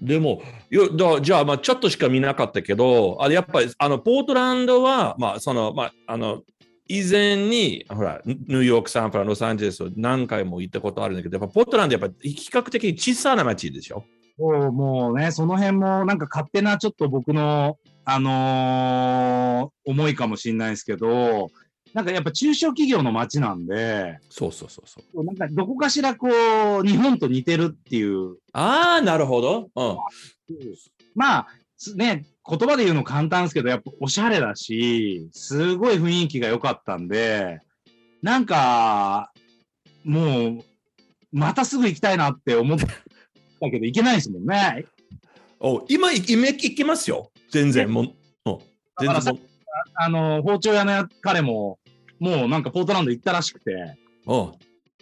[0.00, 6.42] でも、よだじゃあ、まあ、ちょっとしか見なかったけど、あれやっぱり、あの、ポートランドは、まあ、その、まあ、あの、
[6.86, 14.04] 以前に、ほら、ニューヨーク、サンフラン、ロサンゼルスを何回も行ったことあるんだけど、やっぱポートランドやっぱ比較的小さな町でしょ？
[14.36, 21.50] もうもうね、その辺もなんか勝手なちょっと僕の、あのー思いかもしれないですけど、
[21.94, 25.24] なんかやっぱ中小企業の街なんで、そうそうそうそう。
[25.24, 26.28] なんかどこかしらこ
[26.82, 29.70] う、日本と似てるっていう、ああ、なるほど。
[29.76, 29.96] うん。
[31.14, 31.63] まあ、す
[31.96, 37.60] ね、言葉で言うの簡単ですけど、やっぱおしゃれだし、すごい雰囲気が良かったんで、
[38.22, 39.32] なんか、
[40.04, 40.58] もう、
[41.32, 42.86] またすぐ行きたいなって思った
[43.70, 44.84] けど、行けないですもんね。
[45.60, 47.30] お今、今行きますよ。
[47.50, 47.90] 全然。
[47.90, 48.58] もう、うん
[49.00, 49.40] 全然も
[49.96, 51.78] あの、包丁屋のや彼も、
[52.18, 53.72] もうなんかポートランド行ったらしくて、
[54.26, 54.52] う。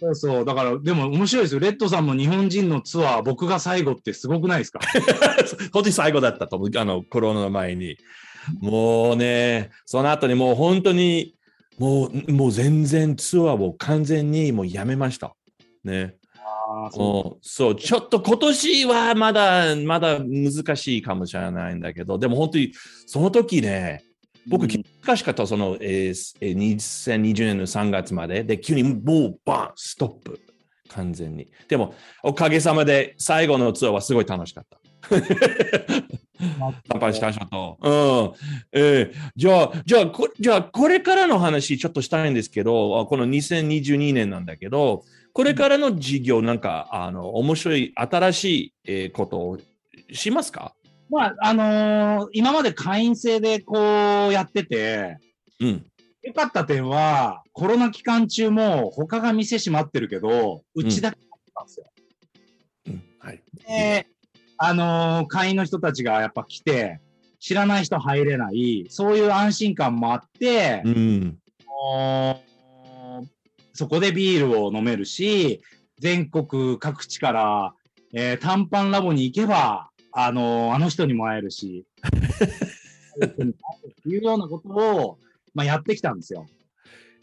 [0.01, 1.59] うんそうそう、だから、でも面白いですよ。
[1.59, 4.79] レッドさんも日本人のツアー、僕が最後ってすごくないですか？
[5.71, 6.69] 本当に最後だったと思う。
[6.77, 7.97] あの、コロナの前に。
[8.59, 11.35] もうね、その後にもう本当に、
[11.79, 15.35] もう、もう全然ツアーを完全にもうやめました。
[15.83, 16.15] ね。
[16.37, 22.71] あーうんそう、ちょっと今年はまだ、まだ難しいかもしれないんだけど、でも本当に、
[23.05, 24.03] その時ね、
[24.47, 24.69] 僕、うん
[25.05, 30.39] 難しかった、その、えーえー2020年の3月まで、で、急にもうバン、ストップ、
[30.89, 31.47] 完全に。
[31.67, 34.79] でも、おかげさまで、最後のツアーはすごい楽しかった。
[36.89, 37.77] 乾杯した人と。
[37.81, 38.79] うん。
[38.79, 49.57] えーじゃあ、じゃあこ、じゃあ、これからの話ちょっとしたいんですけど、あこの2022年なんだけど、これからの事業、なんか、あの、面白い、新しい、えーことを
[50.11, 50.73] しますか？
[51.13, 53.75] まあ、あのー今まで会員制でこ
[54.29, 55.17] うやってて、
[55.59, 55.85] うん。
[56.23, 61.85] 良かった点は、コロナ期間中も他が店閉まってるけど、うちだけだったんですよ。
[62.87, 63.03] うん。
[63.19, 63.41] はい。
[63.67, 64.07] で、
[64.57, 66.99] あのー会員の人たちがやっぱ来て、
[67.39, 71.37] 知らない人入れない、そういう安心感もあって、うん。
[73.73, 75.61] そこでビールを飲めるし、
[75.99, 77.73] 全国各地から、
[78.15, 81.85] えー短パンラボに行けば、あのーあの人にも会えるし、
[84.05, 85.19] いうようなことを、
[85.53, 86.45] まあ、やってきたんですよ。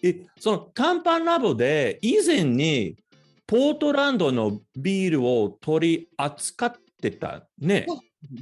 [0.03, 2.97] え、その短パンラボで、以前に、
[3.47, 7.87] ポートランドのビールを取り扱ってたね？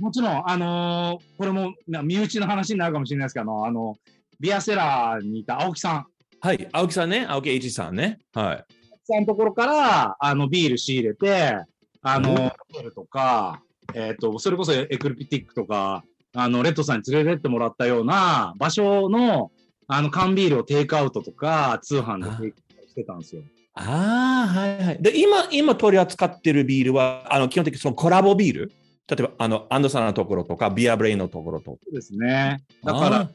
[0.00, 3.96] もちろん、あのーこれもな身内の話になるかもしれないですけど、あの、
[4.40, 6.06] ビアセラーにいた青木さん、
[6.40, 6.68] はい。
[6.72, 7.26] 青木さんね？
[7.28, 8.18] 青木栄一さんね？
[8.32, 8.64] はい。
[9.04, 11.56] さんのところから、あの、ビール仕入れて、
[12.02, 13.62] あうんの、ホテルとか、
[13.94, 19.50] えっ、と、それこそ Ecliptic とか、あの、レッドさんに連れてってもらったような場所の、
[19.86, 23.42] あの、缶ビールをテイクアウトとか、通販で提供してたんですよ。
[23.74, 25.02] ああ、はいはい。
[25.02, 28.72] で、今、今取り扱ってるビールは、あの、基本的にそのコラボビール？
[29.08, 31.78] 例えば、あの、アンドさんのところとか、ビアブレインのところと。
[31.82, 32.62] そうですね。
[32.84, 33.30] だから、あ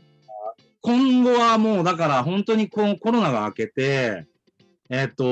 [0.81, 4.27] 今後はもう、だから本当にこうコロナが明けて、
[4.89, 5.23] えっ、と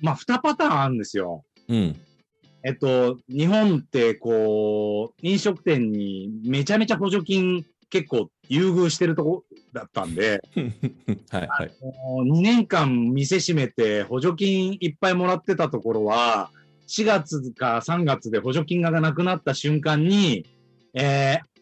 [0.00, 1.44] まあ、2パターンあるんですよ。
[1.68, 2.00] ー、うん。
[2.64, 10.42] えっと、日本ってこう、飲食店にめちゃめちゃ補助金結構優遇してるとこだったんで、
[11.30, 11.70] は いはい。
[11.82, 16.50] もう2年間店閉めて補助金いっぱいもらってたところは、
[16.88, 20.46] 4月か3月で補助金がなくなった瞬間に、
[20.94, 21.52] えー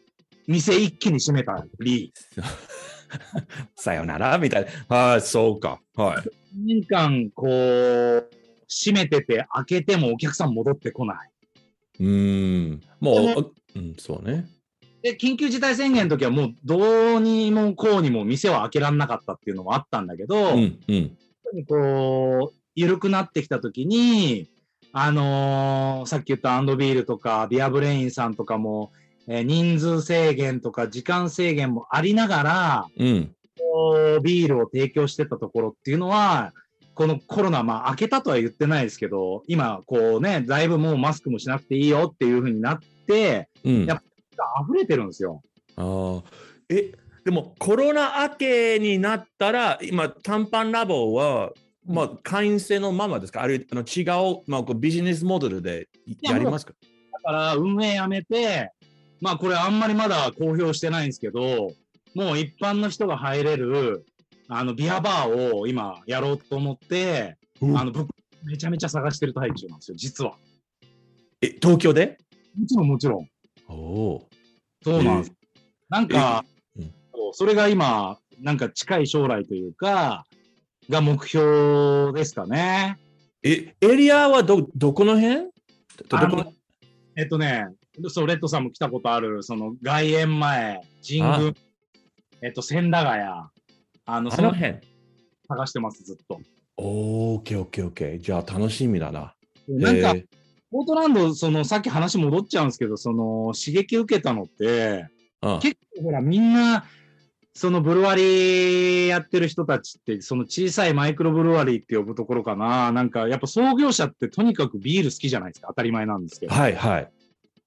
[0.47, 2.13] 店一気に閉めたり、
[3.77, 4.37] さよなら？
[4.39, 4.97] みたいな。
[5.13, 5.81] ああ、そうか。
[5.95, 6.15] は
[6.55, 6.59] い。
[6.59, 8.31] 2年間こう、
[8.71, 11.31] 閉めてて開けてもお客さん戻ってこない。
[11.99, 12.81] うーん。
[13.01, 14.47] もでう、うん、そうね。
[15.03, 21.17] で、緊急事態宣言の時はもうどうにもこうにも店は開けられなかったっていうのもあったんだけど、うん、うん。
[21.67, 24.49] こう、緩くなってきた時に、
[24.93, 28.93] あのーさっき言ったアンドビールとか、ビアブレインさんとかも、
[29.27, 33.35] えー人数制限とか時間制限もありながら、うん。
[33.59, 36.53] こうビールを提供してたところっていうのは、
[36.95, 43.87] このコロナ、まあ、明けたとは言ってないですけど、今、こうね、だいぶもうマスクもしなくていいよっていう風になって、うん。
[43.87, 44.03] やっ
[44.65, 45.43] 溢れてるんですよ。
[45.77, 46.31] ああ。
[46.69, 46.93] え、
[47.25, 51.53] でもコロナ明けになったら、今、短パンラボは、
[51.87, 53.43] まあ、会員制のままですか？
[53.43, 55.89] あるいはあの違う、まあ、こうビジネスモデルで
[56.23, 56.75] やりますか？
[57.13, 58.73] だから、運営やめて、
[59.21, 61.73] まあ、これあんまりまだ公表してないんですけど、
[62.15, 64.05] もう一般の人が入れる、
[64.53, 67.79] あの、ビアバーを今やろうと思って、うん。
[67.79, 68.11] あの、僕、
[68.45, 70.35] めちゃめちゃ探してる最中なんですよ、実は。
[71.41, 72.19] え、東京で？
[72.59, 73.29] もちろん、もちろん。
[73.69, 74.29] おお
[74.83, 75.33] そうなんです。
[75.89, 76.45] なんか、
[76.77, 76.91] えうん
[77.33, 80.27] それが今、なんか近い将来というか、
[80.89, 82.99] が目標ですかね。
[83.45, 85.51] え、エリアはど、どこの辺？
[87.17, 87.69] えっとね、
[88.09, 91.53] そう、レッドさんも来たことある、その外苑前、神あ宮、
[92.43, 93.25] えっと、千駄ヶ谷、
[94.15, 94.79] あの、その辺？
[95.49, 96.41] 探してます、ずっと。
[96.77, 98.21] オーケーオーケーオーケー。
[98.21, 99.35] じゃあ楽しみだな。
[99.69, 100.25] なんかえ、ー
[100.71, 105.09] ポートランド、その、さっき話戻っちゃうんですけど、その、刺激受けたのって、
[105.43, 106.85] うん結構ほら、みんな、
[107.55, 112.93] そのブルワリーやってる人たちって、その小さいマイクロブルワリーって呼ぶところかな。
[112.93, 115.69] なんか、やっぱ創業者ってとにかくビール好きじゃないですか。
[115.69, 116.55] 当たり前なんですけど。
[116.55, 117.11] はいはい。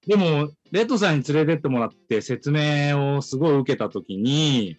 [0.06, 4.76] でも、レッドさんに連れてってもらって説明をすごい受けたときに、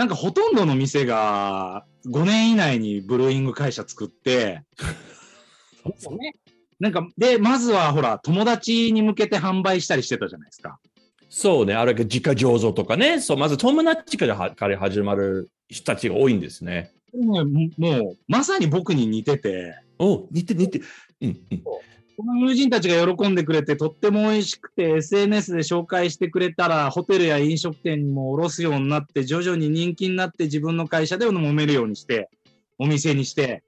[0.00, 4.62] なんかほとんどの店が5年以内にブルーイング会社作って、
[6.78, 10.80] なんか、で、まずはほら、友達に向けて販売したりしてたじゃないですか。
[11.28, 11.74] そうね。
[11.74, 13.20] あれが自家醸造とかね。
[13.20, 16.94] そう、まず友達からはから始まる人たちが多いんですね。
[17.14, 17.44] もう、
[17.76, 20.80] もうまさに僕に似てて、お似て似て。
[21.20, 21.62] うんうん。
[22.20, 32.28] この友人たちが喜んでくれて、とっても美味しくて、SNS で紹介してくれたら、ホテルや飲食店にも卸すようになって、徐々に人気になって、自分の会社でも飲めるようにして、
[32.78, 33.62] お店にして、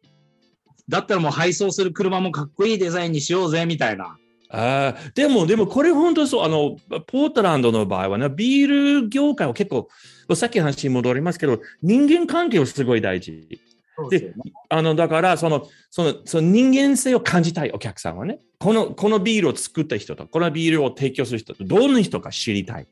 [0.86, 4.18] だったらもう配送する車もかっこいいデザインにしようぜ、みたいな。
[4.50, 6.76] あ、でも、でもこれ本当そう、あの、
[7.06, 9.88] ポートランドの場合はね、ビール業界は結構、
[10.34, 13.48] さっきの話に戻りますけど、人間関係をすごい大事。
[14.10, 14.34] で。
[14.68, 22.86] あの、だから、その、その、その人間性を感じたいお客さんはね、この、このビールを作った人と、このビールを提供する人と、どんな人か知りたい。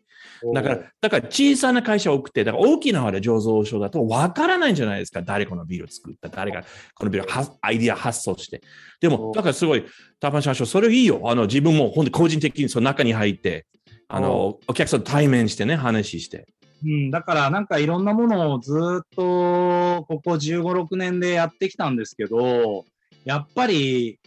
[0.55, 5.23] だから、だから小さな会社を送って、だから大きなあれ醸造所だとわからないんじゃないですか。
[5.23, 8.63] 誰このビールを作った、誰がこのビールをはアイディア発想して。
[9.01, 9.85] でも、だからすごい、
[10.19, 11.21] タパン社長、それいいよ。
[11.25, 13.67] あの、自分も本当に個人的にその中に入って、
[14.09, 16.47] あの、お客さんと対面してね、話して。
[16.85, 18.73] うん、だからなんかいろんなものをず
[19.03, 22.85] っとここ15、6年でやってきたんですけど、
[23.25, 24.19] やっぱり、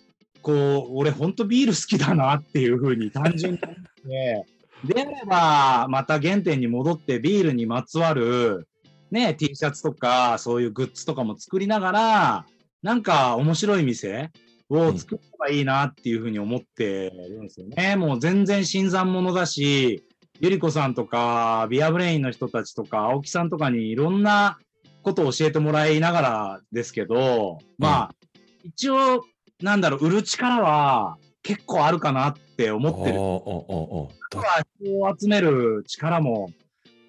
[0.41, 4.45] こう、俺ほんとビール好きだなっていうふうに単純に思って、
[4.85, 8.67] であれば、また原点に戻ってビールにまつわる、
[9.09, 12.45] ね、T シャツとか、そういうグッズとかも作りながら、
[12.81, 14.31] なんか面白い店
[14.69, 17.95] を作ればいいなっていうふうに思ってるんですよね。
[17.95, 20.03] もう全然新参者だし、
[20.39, 24.57] ゆりこさんとか、ビアブレインの人たちとか、青木さんとかにいろんな
[25.03, 28.15] ことを教えてもらいながらですけど、まあ、
[28.63, 29.23] 一応、
[29.61, 33.19] なんだろう、売る力は結構あるかなって思ってる。
[33.19, 36.49] おーおーおーおー人を集める力も、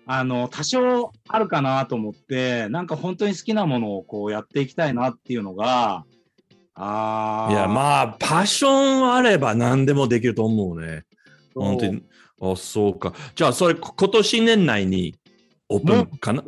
[0.07, 6.05] あの、多少あるかなと思って、なんか本当に好きなものをこうやっていきたいなっていうのが、
[6.75, 7.53] ああ。
[7.53, 11.05] いや、まあ、パッションあれば何でもできると思うね。
[11.55, 12.03] 本当に。
[12.53, 13.15] あ、そうか。
[13.35, 15.15] じゃあ、それ、こ今年年内に
[15.69, 16.43] オープンかな、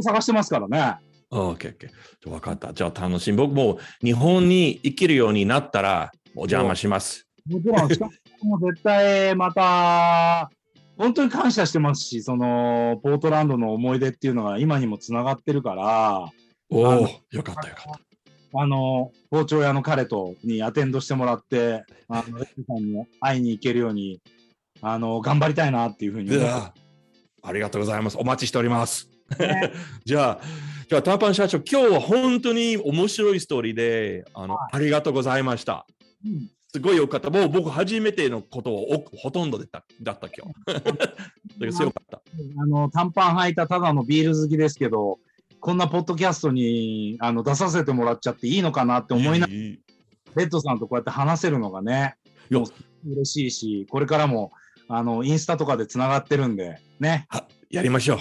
[0.00, 0.78] 探してますからね。
[0.78, 2.30] あオッケーオッケー。
[2.30, 2.72] わかった。
[2.72, 3.36] じゃあ、楽しみ。
[3.36, 7.26] 僕も日本に生きるようになったら、お邪魔します。
[7.48, 8.10] もちろん、
[8.48, 10.50] も絶対また、
[10.96, 16.30] 本当に感謝してますし、その、ポートランドの思い出っていうのが今にもつながってるから、
[16.70, 18.00] おおよかったよかった。
[18.56, 22.44] あの、包丁屋の彼とにアテンドしてもらって、あの、さ
[22.78, 24.20] んに会いに行けるように、
[24.84, 26.30] あの、頑張りたいなっていうふうに
[27.42, 28.18] ありがとうございます。
[28.18, 29.08] お待ちしております。
[29.38, 29.72] ね
[30.04, 30.40] じゃあ、
[30.88, 35.86] じゃあ、ターパン社長、今日は本当に面白いストーリーで、あの、ありがとうございました。
[36.24, 37.30] うんすごいよかった。
[37.30, 40.74] もう僕初めてのことをおほとんどでただった今日。
[40.74, 42.20] だかった。
[42.58, 45.20] あの、短パン履いたただのビール好きですけど、
[45.60, 49.80] こんなポッドキャストにあの出させてもらっちゃっていいのかなって思いながら、いい
[50.34, 52.16] レッドさんとこうやって話せるのがね、
[53.06, 54.50] 嬉しいし、これからも、
[54.88, 57.26] あの、インスタとかでつながってるんで、ね。
[57.28, 58.18] はやりましょう。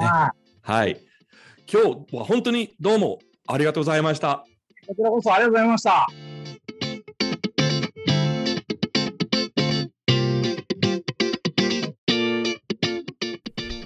[0.00, 1.00] ねはいはい。
[1.72, 4.44] 今日は本当にどうもありがとうございました。
[4.86, 6.06] こちらこそありがとうございました。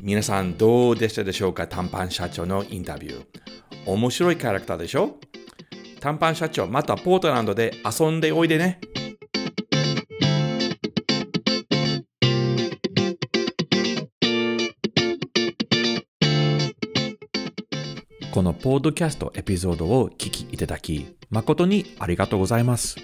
[0.02, 1.66] 皆さんどうでしたでしょうか？
[1.66, 3.24] 短パン社長のインタビュー。
[3.86, 5.18] 面白いキャラクターでしょ？
[6.00, 8.80] 短パン社長、またポートランドで遊んでおいでね。
[18.32, 22.94] このポッドキャストエピソードを聞きいただき、誠にありがとうございます。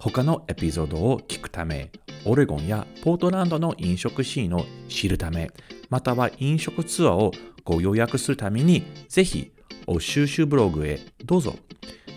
[0.00, 1.92] 他のエピソードを聞くため、
[2.24, 5.52] オレゴンやポートランドの飲食シーンを知るため、
[5.88, 7.30] または飲食ツアーを
[7.64, 9.52] ご予約するために、ぜひ、
[9.86, 11.54] お収集ブログへどうぞ。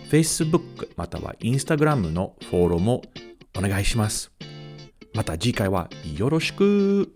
[0.09, 3.03] Facebook または Instagram のフォローも
[3.55, 4.31] お願いします。
[5.13, 5.87] また次回は
[6.17, 7.13] よろしく。